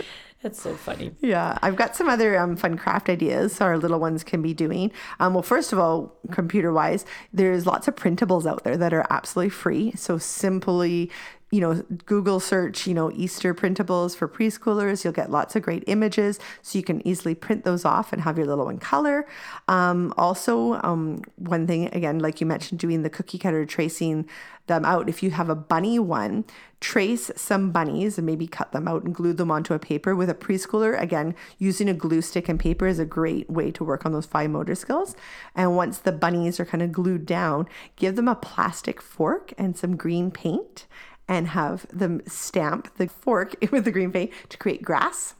It's 0.42 0.62
so 0.62 0.74
funny. 0.74 1.14
Yeah, 1.20 1.58
I've 1.60 1.76
got 1.76 1.94
some 1.94 2.08
other 2.08 2.38
um, 2.38 2.56
fun 2.56 2.78
craft 2.78 3.10
ideas 3.10 3.60
our 3.60 3.76
little 3.76 4.00
ones 4.00 4.24
can 4.24 4.40
be 4.40 4.54
doing. 4.54 4.90
Um, 5.18 5.34
well, 5.34 5.42
first 5.42 5.70
of 5.70 5.78
all, 5.78 6.16
computer 6.30 6.72
wise, 6.72 7.04
there's 7.30 7.66
lots 7.66 7.88
of 7.88 7.94
printables 7.94 8.46
out 8.46 8.64
there 8.64 8.78
that 8.78 8.94
are 8.94 9.06
absolutely 9.10 9.50
free. 9.50 9.92
So 9.96 10.16
simply, 10.16 11.10
you 11.50 11.60
know, 11.60 11.82
Google 12.06 12.38
search, 12.38 12.86
you 12.86 12.94
know, 12.94 13.10
Easter 13.12 13.54
printables 13.54 14.16
for 14.16 14.28
preschoolers. 14.28 15.02
You'll 15.02 15.12
get 15.12 15.30
lots 15.30 15.56
of 15.56 15.62
great 15.62 15.82
images. 15.88 16.38
So 16.62 16.78
you 16.78 16.84
can 16.84 17.06
easily 17.06 17.34
print 17.34 17.64
those 17.64 17.84
off 17.84 18.12
and 18.12 18.22
have 18.22 18.38
your 18.38 18.46
little 18.46 18.66
one 18.66 18.78
color. 18.78 19.26
Um, 19.66 20.14
also, 20.16 20.74
um, 20.82 21.22
one 21.36 21.66
thing, 21.66 21.88
again, 21.92 22.20
like 22.20 22.40
you 22.40 22.46
mentioned, 22.46 22.78
doing 22.78 23.02
the 23.02 23.10
cookie 23.10 23.38
cutter, 23.38 23.66
tracing 23.66 24.28
them 24.66 24.84
out. 24.84 25.08
If 25.08 25.22
you 25.22 25.32
have 25.32 25.48
a 25.48 25.56
bunny 25.56 25.98
one, 25.98 26.44
trace 26.80 27.30
some 27.34 27.72
bunnies 27.72 28.16
and 28.16 28.26
maybe 28.26 28.46
cut 28.46 28.70
them 28.72 28.86
out 28.86 29.02
and 29.02 29.14
glue 29.14 29.32
them 29.32 29.50
onto 29.50 29.74
a 29.74 29.78
paper 29.78 30.14
with 30.14 30.30
a 30.30 30.34
preschooler. 30.34 30.98
Again, 31.00 31.34
using 31.58 31.88
a 31.88 31.94
glue 31.94 32.22
stick 32.22 32.48
and 32.48 32.60
paper 32.60 32.86
is 32.86 33.00
a 33.00 33.04
great 33.04 33.50
way 33.50 33.72
to 33.72 33.84
work 33.84 34.06
on 34.06 34.12
those 34.12 34.26
fine 34.26 34.52
motor 34.52 34.76
skills. 34.76 35.16
And 35.56 35.76
once 35.76 35.98
the 35.98 36.12
bunnies 36.12 36.60
are 36.60 36.64
kind 36.64 36.82
of 36.82 36.92
glued 36.92 37.26
down, 37.26 37.68
give 37.96 38.14
them 38.14 38.28
a 38.28 38.36
plastic 38.36 39.02
fork 39.02 39.52
and 39.58 39.76
some 39.76 39.96
green 39.96 40.30
paint 40.30 40.86
and 41.30 41.48
have 41.48 41.86
them 41.96 42.20
stamp 42.26 42.94
the 42.96 43.08
fork 43.08 43.54
with 43.72 43.86
the 43.86 43.92
green 43.92 44.12
paint 44.12 44.32
to 44.50 44.58
create 44.58 44.82
grass. 44.82 45.34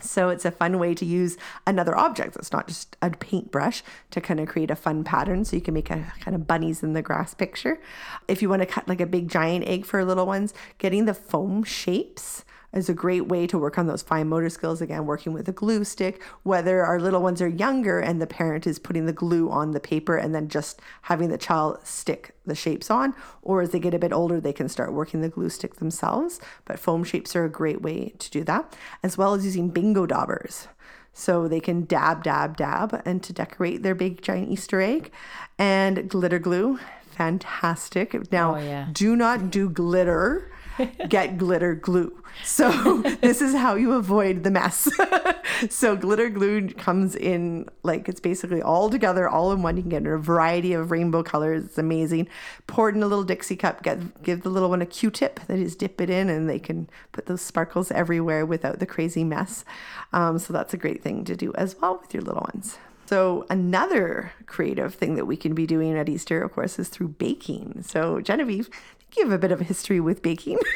So 0.00 0.30
it's 0.30 0.44
a 0.46 0.50
fun 0.50 0.78
way 0.78 0.94
to 0.94 1.04
use 1.04 1.36
another 1.66 1.96
object 1.96 2.34
that's 2.34 2.52
not 2.52 2.68
just 2.68 2.96
a 3.02 3.10
paintbrush 3.10 3.82
to 4.10 4.20
kind 4.20 4.40
of 4.40 4.48
create 4.48 4.70
a 4.70 4.76
fun 4.76 5.04
pattern. 5.04 5.44
So 5.44 5.56
you 5.56 5.62
can 5.62 5.74
make 5.74 5.90
a 5.90 6.12
kind 6.20 6.34
of 6.34 6.46
bunnies 6.46 6.82
in 6.82 6.94
the 6.94 7.02
grass 7.02 7.34
picture. 7.34 7.80
If 8.28 8.40
you 8.40 8.48
want 8.48 8.62
to 8.62 8.66
cut 8.66 8.88
like 8.88 9.00
a 9.00 9.06
big 9.06 9.28
giant 9.28 9.66
egg 9.66 9.84
for 9.84 10.02
little 10.04 10.26
ones, 10.26 10.54
getting 10.78 11.04
the 11.04 11.14
foam 11.14 11.64
shapes 11.64 12.44
is 12.72 12.88
a 12.88 12.94
great 12.94 13.26
way 13.26 13.46
to 13.46 13.58
work 13.58 13.78
on 13.78 13.86
those 13.86 14.02
fine 14.02 14.28
motor 14.28 14.48
skills. 14.48 14.80
Again, 14.80 15.06
working 15.06 15.32
with 15.32 15.48
a 15.48 15.52
glue 15.52 15.84
stick, 15.84 16.22
whether 16.44 16.84
our 16.84 17.00
little 17.00 17.20
ones 17.22 17.42
are 17.42 17.48
younger 17.48 17.98
and 17.98 18.20
the 18.20 18.26
parent 18.26 18.66
is 18.66 18.78
putting 18.78 19.06
the 19.06 19.12
glue 19.12 19.50
on 19.50 19.72
the 19.72 19.80
paper 19.80 20.16
and 20.16 20.34
then 20.34 20.48
just 20.48 20.80
having 21.02 21.28
the 21.30 21.38
child 21.38 21.78
stick 21.84 22.34
the 22.46 22.54
shapes 22.54 22.90
on, 22.90 23.14
or 23.42 23.60
as 23.62 23.70
they 23.70 23.78
get 23.78 23.94
a 23.94 23.98
bit 23.98 24.12
older, 24.12 24.40
they 24.40 24.52
can 24.52 24.68
start 24.68 24.92
working 24.92 25.20
the 25.20 25.28
glue 25.28 25.48
stick 25.50 25.76
themselves. 25.76 26.40
But 26.64 26.78
foam 26.78 27.04
shapes 27.04 27.34
are 27.36 27.44
a 27.44 27.50
great 27.50 27.82
way 27.82 28.14
to 28.18 28.30
do 28.30 28.44
that, 28.44 28.76
as 29.02 29.18
well 29.18 29.34
as 29.34 29.44
using 29.44 29.68
bingo 29.70 30.06
daubers. 30.06 30.68
So 31.12 31.48
they 31.48 31.60
can 31.60 31.84
dab, 31.86 32.22
dab, 32.22 32.56
dab, 32.56 33.02
and 33.04 33.20
to 33.24 33.32
decorate 33.32 33.82
their 33.82 33.96
big 33.96 34.22
giant 34.22 34.48
Easter 34.48 34.80
egg. 34.80 35.10
And 35.58 36.08
glitter 36.08 36.38
glue, 36.38 36.78
fantastic. 37.10 38.30
Now, 38.32 38.54
Oh, 38.56 38.58
yeah. 38.58 38.86
do 38.92 39.14
not 39.16 39.50
do 39.50 39.68
glitter 39.68 40.50
get 41.08 41.38
glitter 41.38 41.74
glue. 41.74 42.22
So 42.44 43.02
this 43.20 43.42
is 43.42 43.54
how 43.54 43.74
you 43.74 43.92
avoid 43.92 44.44
the 44.44 44.50
mess. 44.50 44.88
so 45.70 45.96
glitter 45.96 46.28
glue 46.28 46.68
comes 46.68 47.14
in 47.14 47.68
like 47.82 48.08
it's 48.08 48.20
basically 48.20 48.62
all 48.62 48.90
together, 48.90 49.28
all 49.28 49.52
in 49.52 49.62
one. 49.62 49.76
You 49.76 49.82
can 49.82 49.90
get 49.90 50.02
in 50.02 50.06
a 50.06 50.18
variety 50.18 50.72
of 50.72 50.90
rainbow 50.90 51.22
colors. 51.22 51.64
It's 51.64 51.78
amazing. 51.78 52.28
Pour 52.66 52.88
it 52.88 52.94
in 52.94 53.02
a 53.02 53.06
little 53.06 53.24
Dixie 53.24 53.56
cup. 53.56 53.82
Get 53.82 54.22
give 54.22 54.42
the 54.42 54.50
little 54.50 54.70
one 54.70 54.82
a 54.82 54.86
Q-tip. 54.86 55.40
That 55.46 55.58
is, 55.58 55.76
dip 55.76 56.00
it 56.00 56.10
in, 56.10 56.28
and 56.28 56.48
they 56.48 56.58
can 56.58 56.88
put 57.12 57.26
those 57.26 57.42
sparkles 57.42 57.90
everywhere 57.90 58.46
without 58.46 58.78
the 58.78 58.86
crazy 58.86 59.24
mess. 59.24 59.64
Um, 60.12 60.38
so 60.38 60.52
that's 60.52 60.74
a 60.74 60.78
great 60.78 61.02
thing 61.02 61.24
to 61.24 61.36
do 61.36 61.52
as 61.54 61.76
well 61.80 61.98
with 62.00 62.14
your 62.14 62.22
little 62.22 62.46
ones. 62.52 62.78
So 63.10 63.44
another 63.50 64.32
creative 64.46 64.94
thing 64.94 65.16
that 65.16 65.24
we 65.24 65.36
can 65.36 65.52
be 65.52 65.66
doing 65.66 65.98
at 65.98 66.08
Easter, 66.08 66.42
of 66.42 66.52
course, 66.52 66.78
is 66.78 66.88
through 66.88 67.08
baking. 67.08 67.82
So 67.84 68.20
Genevieve, 68.20 68.70
you 69.16 69.24
have 69.24 69.32
a 69.32 69.38
bit 69.38 69.52
of 69.52 69.60
history 69.60 70.00
with 70.00 70.22
baking. 70.22 70.58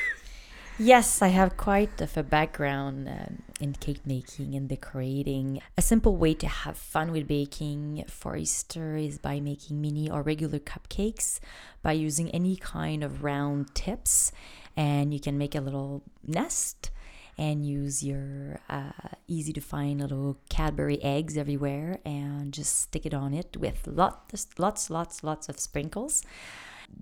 Yes, 0.78 1.22
I 1.22 1.28
have 1.28 1.56
quite 1.56 2.00
of 2.00 2.16
a 2.16 2.24
background 2.24 3.08
um, 3.08 3.42
in 3.60 3.74
cake 3.74 4.04
making 4.04 4.56
and 4.56 4.68
decorating. 4.68 5.62
A 5.78 5.82
simple 5.82 6.16
way 6.16 6.34
to 6.34 6.48
have 6.48 6.76
fun 6.76 7.12
with 7.12 7.28
baking 7.28 8.04
for 8.08 8.36
Easter 8.36 8.96
is 8.96 9.16
by 9.16 9.38
making 9.38 9.80
mini 9.80 10.10
or 10.10 10.22
regular 10.22 10.58
cupcakes 10.58 11.38
by 11.80 11.92
using 11.92 12.28
any 12.32 12.56
kind 12.56 13.04
of 13.04 13.22
round 13.22 13.72
tips. 13.76 14.32
And 14.76 15.14
you 15.14 15.20
can 15.20 15.38
make 15.38 15.54
a 15.54 15.60
little 15.60 16.02
nest 16.26 16.90
and 17.38 17.64
use 17.64 18.02
your 18.02 18.58
uh, 18.68 18.90
easy 19.28 19.52
to 19.52 19.60
find 19.60 20.00
little 20.00 20.38
Cadbury 20.48 21.00
eggs 21.04 21.36
everywhere 21.36 22.00
and 22.04 22.52
just 22.52 22.80
stick 22.80 23.06
it 23.06 23.14
on 23.14 23.32
it 23.32 23.56
with 23.56 23.86
lots, 23.86 24.48
lots, 24.58 24.90
lots, 24.90 25.22
lots 25.22 25.48
of 25.48 25.60
sprinkles 25.60 26.24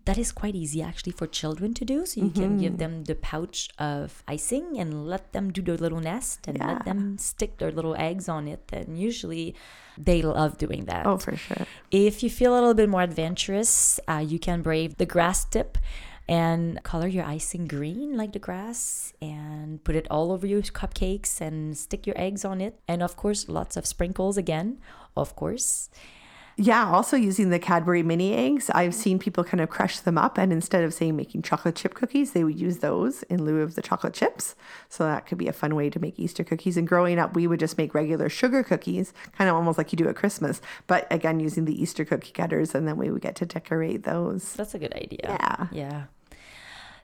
that 0.05 0.19
is 0.19 0.33
quite 0.33 0.55
easy 0.55 0.83
actually 0.83 1.13
for 1.13 1.27
children 1.27 1.75
to 1.75 1.85
do. 1.85 2.07
So 2.07 2.21
you 2.21 2.31
can 2.31 2.59
give 2.59 2.79
them 2.79 3.05
the 3.05 3.15
pouch 3.15 3.69
of 3.79 4.23
icing 4.27 4.79
and 4.79 5.07
let 5.07 5.33
them 5.33 5.53
do 5.53 5.63
their 5.63 5.77
little 5.77 6.01
nest 6.01 6.49
and 6.49 6.59
Yeah. 6.59 6.67
let 6.73 6.85
them 6.85 7.19
stick 7.19 7.59
their 7.59 7.71
little 7.71 7.95
eggs 7.97 8.29
on 8.29 8.49
it. 8.49 8.69
And 8.73 8.99
usually 8.99 9.55
they 9.97 10.21
love 10.23 10.59
doing 10.59 10.87
that. 10.87 11.07
Oh, 11.07 11.19
for 11.19 11.37
sure. 11.37 11.67
If 11.91 12.23
you 12.23 12.31
feel 12.31 12.53
a 12.53 12.57
little 12.59 12.75
bit 12.75 12.89
more 12.89 13.03
adventurous, 13.03 14.01
uh, 14.09 14.25
you 14.27 14.39
can 14.39 14.63
brave 14.63 14.97
the 14.97 15.07
grass 15.07 15.45
tip 15.45 15.79
and 16.29 16.83
color 16.83 17.07
your 17.07 17.25
icing 17.25 17.67
green 17.67 18.17
like 18.17 18.33
the 18.33 18.39
grass 18.39 19.13
and 19.21 19.83
put 19.85 19.95
it 19.95 20.07
all 20.11 20.33
over 20.33 20.47
your 20.47 20.63
cupcakes 20.63 21.41
and 21.41 21.77
stick 21.77 22.07
your 22.07 22.19
eggs 22.19 22.45
on 22.45 22.61
it. 22.61 22.81
And 22.89 23.03
of 23.03 23.17
course, 23.17 23.49
lots 23.49 23.77
of 23.77 23.87
sprinkles 23.87 24.37
again, 24.37 24.79
of 25.17 25.37
course. 25.37 25.91
Yeah, 26.57 26.91
also 26.91 27.17
using 27.17 27.51
the 27.51 27.59
Cadbury 27.59 28.03
mini 28.03 28.35
eggs, 28.35 28.71
I've 28.71 28.95
seen 28.95 29.19
people 29.19 29.43
kind 29.43 29.61
of 29.61 29.71
crush 29.71 29.99
them 30.01 30.19
up 30.19 30.37
and 30.37 30.53
instead 30.53 30.85
of 30.85 30.93
saying 30.93 31.17
making 31.17 31.43
chocolate 31.43 31.77
chip 31.77 31.95
cookies, 31.95 32.33
they 32.33 32.45
would 32.45 32.61
use 32.61 32.79
those 32.79 33.23
in 33.25 33.45
lieu 33.45 33.63
of 33.63 33.75
the 33.75 33.83
chocolate 33.83 34.15
chips. 34.15 34.55
So 34.89 35.05
that 35.05 35.27
could 35.27 35.39
be 35.39 35.49
a 35.49 35.53
fun 35.53 35.75
way 35.75 35.89
to 35.91 35.99
make 35.99 36.21
Easter 36.21 36.45
cookies. 36.45 36.77
And 36.77 36.87
growing 36.87 37.19
up, 37.19 37.35
we 37.35 37.47
would 37.47 37.61
just 37.61 37.79
make 37.79 37.95
regular 37.95 38.29
sugar 38.29 38.63
cookies, 38.63 39.13
kind 39.37 39.49
of 39.49 39.57
almost 39.57 39.79
like 39.79 39.93
you 39.93 39.97
do 39.97 40.09
at 40.09 40.17
Christmas, 40.17 40.61
but 40.87 41.07
again 41.11 41.41
using 41.41 41.65
the 41.65 41.81
Easter 41.81 42.05
cookie 42.05 42.33
cutters 42.33 42.75
and 42.75 42.87
then 42.87 42.97
we 42.97 43.11
would 43.11 43.23
get 43.23 43.35
to 43.37 43.47
decorate 43.47 44.05
those. 44.05 44.53
That's 44.55 44.75
a 44.75 44.79
good 44.79 44.95
idea. 44.95 45.21
Yeah. 45.25 45.67
Yeah. 45.73 46.05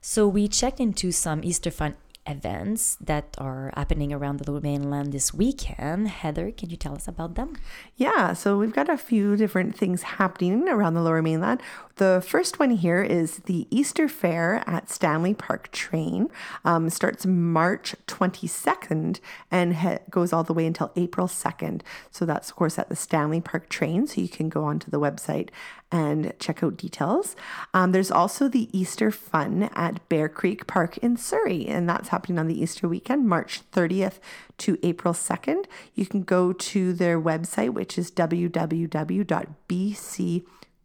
So 0.00 0.28
we 0.28 0.47
checked 0.47 0.78
into 0.78 1.11
some 1.11 1.43
Easter 1.43 1.71
fun 1.71 1.97
events 2.27 2.97
that 3.01 3.35
are 3.39 3.73
happening 3.77 4.13
around 4.13 4.39
the 4.39 4.51
Lower 4.51 4.61
Mainland 4.61 5.13
this 5.13 5.33
weekend. 5.33 6.09
Heather, 6.09 6.51
can 6.51 6.71
you 6.71 6.77
tell 6.77 6.95
us 6.95 7.09
about 7.09 7.35
them? 7.35 7.57
Yeah, 7.97 8.33
so 8.33 8.59
we've 8.59 8.73
got 8.73 8.89
a 8.89 8.97
few 8.97 9.37
different 9.37 9.77
things 9.77 10.03
happening 10.03 10.69
around 10.69 10.95
the 10.95 11.03
lower 11.03 11.23
mainland. 11.23 11.63
The 11.97 12.23
first 12.25 12.61
one 12.61 12.71
here 12.71 13.03
is 13.03 13.39
the 13.39 13.67
Easter 13.71 14.09
Fair 14.09 14.63
at 14.67 14.89
Stanley 14.89 15.35
Park 15.35 15.71
Train. 15.73 16.29
Um, 16.65 16.91
starts 16.91 17.27
March 17.27 17.97
22nd 18.07 19.19
and 19.51 19.75
ha- 19.77 19.99
goes 20.11 20.33
all 20.33 20.45
the 20.45 20.53
way 20.53 20.67
until 20.67 20.93
April 20.95 21.27
2nd. 21.27 21.83
So 22.11 22.25
that's, 22.25 22.51
of 22.51 22.57
course, 22.57 22.79
at 22.79 22.89
the 22.89 22.97
Stanley 22.97 23.41
Park 23.41 23.69
Train. 23.69 24.07
So 24.07 24.21
you 24.21 24.29
can 24.29 24.49
go 24.49 24.65
onto 24.65 24.91
the 24.91 25.01
website 25.01 25.49
and 25.90 26.33
check 26.38 26.62
out 26.62 26.76
details. 26.76 27.35
Um, 27.73 27.92
there's 27.92 28.11
also 28.11 28.49
the 28.49 28.68
Easter 28.78 29.11
Fun 29.11 29.71
at 29.75 30.07
Bear 30.09 30.28
Creek 30.28 30.66
Park 30.66 30.99
in 30.99 31.16
Surrey, 31.16 31.66
and 31.66 31.88
that's 31.88 32.09
happening 32.09 32.38
on 32.38 32.47
the 32.47 32.61
Easter 32.61 32.88
weekend, 32.88 33.28
March 33.28 33.62
30th 33.73 34.18
to 34.59 34.78
April 34.83 35.14
2nd. 35.14 35.64
You 35.95 36.07
can 36.07 36.23
go 36.23 36.52
to 36.52 36.92
their 36.92 37.21
website, 37.21 37.71
which 37.71 37.97
is 37.97 38.11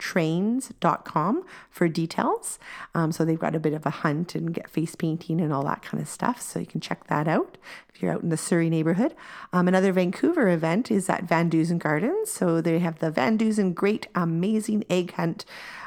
www.bctrains.com 0.04 1.46
for 1.70 1.88
details. 1.88 2.60
Um, 2.94 3.12
so 3.12 3.26
they've 3.26 3.40
got 3.40 3.56
a 3.56 3.60
bit 3.60 3.74
of 3.74 3.86
a 3.86 3.90
hunt 3.90 4.36
and 4.36 4.54
get 4.54 4.70
face 4.70 4.96
painting 4.96 5.42
and 5.42 5.54
all 5.54 5.64
that 5.64 5.82
kind 5.82 6.02
of 6.02 6.08
stuff. 6.08 6.42
So 6.42 6.60
you 6.60 6.66
can 6.66 6.82
check 6.82 7.08
that 7.08 7.28
out 7.28 7.58
if 7.94 8.02
you're 8.02 8.12
out 8.12 8.24
in 8.24 8.30
the 8.30 8.38
Surrey 8.38 8.70
neighborhood. 8.70 9.16
Um, 9.52 9.68
another 9.68 9.92
Vancouver 9.92 10.50
event 10.50 10.92
is 10.92 11.10
at 11.10 11.28
VanDusen 11.28 11.80
Gardens. 11.80 12.32
So 12.32 12.62
they 12.62 12.80
have 12.80 13.00
the 13.00 13.12
VanDusen 13.12 13.74
Great 13.74 14.08
Amazing 14.16 14.84
Egg 14.90 15.14
Hunt 15.14 15.46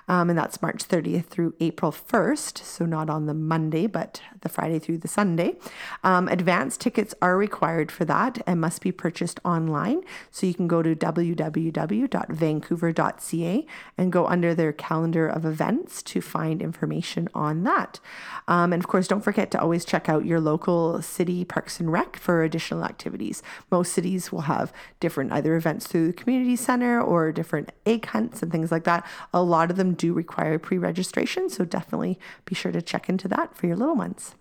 um, 0.09 0.31
and 0.31 0.39
that's 0.39 0.63
March 0.63 0.87
30th 0.87 1.27
through 1.27 1.55
April 1.61 1.93
1st. 1.93 2.59
So, 2.59 2.87
not 2.87 3.11
on 3.11 3.27
the 3.27 3.35
Monday, 3.35 3.87
but 3.87 4.23
the 4.41 4.49
Friday 4.49 4.79
through 4.79 4.97
the 4.99 5.09
Sunday. 5.09 5.57
Um, 6.05 6.29
advance 6.29 6.77
tickets 6.77 7.13
are 7.21 7.37
required 7.37 7.91
for 7.91 8.05
that 8.05 8.41
and 8.47 8.61
must 8.61 8.83
be 8.83 8.93
purchased 8.93 9.41
online. 9.45 10.03
So, 10.31 10.47
you 10.47 10.55
can 10.55 10.69
go 10.69 10.81
to 10.83 10.95
www.vancouver.ca 10.95 13.67
and 13.99 14.13
go 14.13 14.27
under 14.27 14.55
their 14.55 14.73
calendar 14.73 15.27
of 15.27 15.45
events 15.45 16.03
to 16.05 16.21
find 16.21 16.63
information 16.63 17.29
on 17.35 17.65
that. 17.65 17.99
Um, 18.47 18.73
and 18.73 18.81
of 18.83 18.89
course, 18.89 19.09
don't 19.09 19.23
forget 19.23 19.51
to 19.51 19.61
always 19.61 19.85
check 19.85 20.09
out 20.09 20.25
your 20.25 20.41
local 20.41 21.03
city 21.03 21.45
parks 21.45 21.81
and 21.81 21.91
rec 21.91 22.17
for 22.17 22.45
additional 22.45 22.85
activities. 22.85 23.43
Most 23.71 23.93
cities 23.93 24.31
will 24.31 24.43
have 24.43 24.73
different 25.01 25.33
either 25.33 25.57
events 25.57 25.89
through 25.89 26.07
the 26.09 26.13
community 26.13 26.57
center 26.57 27.01
or 27.01 27.33
different 27.33 27.73
egg 27.85 28.07
hunts 28.07 28.43
and 28.43 28.53
things 28.53 28.71
like 28.71 28.85
that. 28.85 29.05
A 29.35 29.43
lot 29.43 29.71
of 29.71 29.77
them 29.77 29.96
do 29.97 30.13
require 30.13 30.59
pre 30.59 30.79
registration, 30.79 31.49
so 31.49 31.65
definitely 31.65 32.19
be 32.45 32.55
sure 32.55 32.73
to 32.73 32.83
check 32.83 33.09
into 33.09 33.29
that 33.29 33.57
for 33.57 33.67
your 33.67 33.77
little 33.77 33.97
ones. 33.97 34.35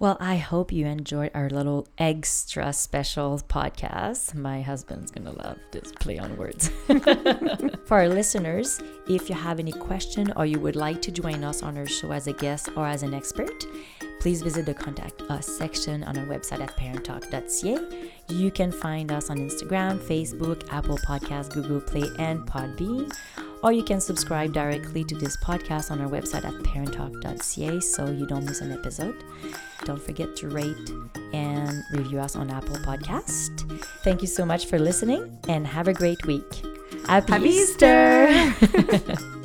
Well, 0.00 0.16
I 0.18 0.38
hope 0.38 0.72
you 0.72 0.86
enjoyed 0.86 1.30
our 1.34 1.50
little 1.50 1.86
extra 1.98 2.72
special 2.72 3.38
podcast. 3.50 4.34
My 4.34 4.62
husband's 4.62 5.10
going 5.10 5.26
to 5.26 5.32
love 5.32 5.58
this 5.72 5.92
play 5.92 6.18
on 6.18 6.38
words. 6.38 6.70
For 7.84 7.98
our 7.98 8.08
listeners, 8.08 8.80
if 9.06 9.28
you 9.28 9.34
have 9.34 9.58
any 9.58 9.72
question 9.72 10.32
or 10.36 10.46
you 10.46 10.58
would 10.58 10.74
like 10.74 11.02
to 11.02 11.12
join 11.12 11.44
us 11.44 11.62
on 11.62 11.76
our 11.76 11.84
show 11.84 12.12
as 12.12 12.28
a 12.28 12.32
guest 12.32 12.70
or 12.76 12.86
as 12.86 13.02
an 13.02 13.12
expert, 13.12 13.66
please 14.20 14.40
visit 14.40 14.64
the 14.64 14.72
contact 14.72 15.20
us 15.28 15.46
section 15.46 16.02
on 16.04 16.16
our 16.16 16.24
website 16.24 16.62
at 16.62 16.74
parenttalk.ca. 16.78 18.10
You 18.28 18.50
can 18.50 18.72
find 18.72 19.12
us 19.12 19.28
on 19.28 19.36
Instagram, 19.36 19.98
Facebook, 19.98 20.66
Apple 20.72 20.96
Podcasts, 20.96 21.52
Google 21.52 21.82
Play, 21.82 22.08
and 22.18 22.40
Podbean 22.46 23.12
or 23.62 23.72
you 23.72 23.82
can 23.82 24.00
subscribe 24.00 24.52
directly 24.52 25.04
to 25.04 25.14
this 25.14 25.36
podcast 25.36 25.90
on 25.90 26.00
our 26.00 26.08
website 26.08 26.44
at 26.44 26.54
parenttalk.ca 26.62 27.80
so 27.80 28.10
you 28.10 28.26
don't 28.26 28.44
miss 28.44 28.60
an 28.60 28.72
episode. 28.72 29.24
Don't 29.84 30.00
forget 30.00 30.36
to 30.36 30.48
rate 30.48 30.92
and 31.32 31.82
review 31.92 32.18
us 32.18 32.36
on 32.36 32.50
Apple 32.50 32.76
Podcast. 32.76 33.70
Thank 34.02 34.22
you 34.22 34.28
so 34.28 34.44
much 34.44 34.66
for 34.66 34.78
listening 34.78 35.38
and 35.48 35.66
have 35.66 35.88
a 35.88 35.92
great 35.92 36.24
week. 36.26 36.64
Happy, 37.06 37.32
Happy 37.32 37.48
Easter! 37.48 38.54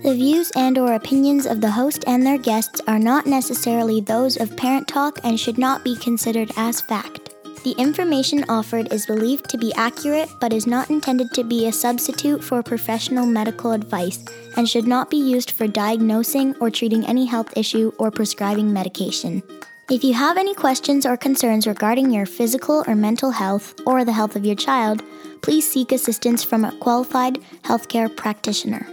The 0.00 0.14
views 0.14 0.52
and 0.54 0.78
or 0.78 0.92
opinions 0.92 1.44
of 1.44 1.60
the 1.60 1.72
host 1.72 2.04
and 2.06 2.24
their 2.24 2.38
guests 2.38 2.80
are 2.86 3.00
not 3.00 3.26
necessarily 3.26 4.00
those 4.00 4.36
of 4.36 4.56
Parent 4.56 4.86
Talk 4.86 5.18
and 5.24 5.38
should 5.38 5.58
not 5.58 5.82
be 5.82 5.96
considered 5.96 6.52
as 6.56 6.80
fact. 6.80 7.27
The 7.64 7.74
information 7.76 8.44
offered 8.48 8.92
is 8.92 9.06
believed 9.06 9.50
to 9.50 9.58
be 9.58 9.74
accurate 9.74 10.30
but 10.40 10.52
is 10.52 10.66
not 10.66 10.90
intended 10.90 11.32
to 11.32 11.44
be 11.44 11.66
a 11.66 11.72
substitute 11.72 12.42
for 12.42 12.62
professional 12.62 13.26
medical 13.26 13.72
advice 13.72 14.24
and 14.56 14.68
should 14.68 14.86
not 14.86 15.10
be 15.10 15.16
used 15.16 15.50
for 15.50 15.66
diagnosing 15.66 16.54
or 16.60 16.70
treating 16.70 17.04
any 17.04 17.26
health 17.26 17.52
issue 17.56 17.92
or 17.98 18.10
prescribing 18.10 18.72
medication. 18.72 19.42
If 19.90 20.04
you 20.04 20.14
have 20.14 20.36
any 20.36 20.54
questions 20.54 21.04
or 21.04 21.16
concerns 21.16 21.66
regarding 21.66 22.10
your 22.10 22.26
physical 22.26 22.84
or 22.86 22.94
mental 22.94 23.30
health 23.30 23.74
or 23.86 24.04
the 24.04 24.12
health 24.12 24.36
of 24.36 24.44
your 24.44 24.56
child, 24.56 25.02
please 25.42 25.68
seek 25.68 25.92
assistance 25.92 26.44
from 26.44 26.64
a 26.64 26.72
qualified 26.72 27.38
healthcare 27.62 28.14
practitioner. 28.14 28.86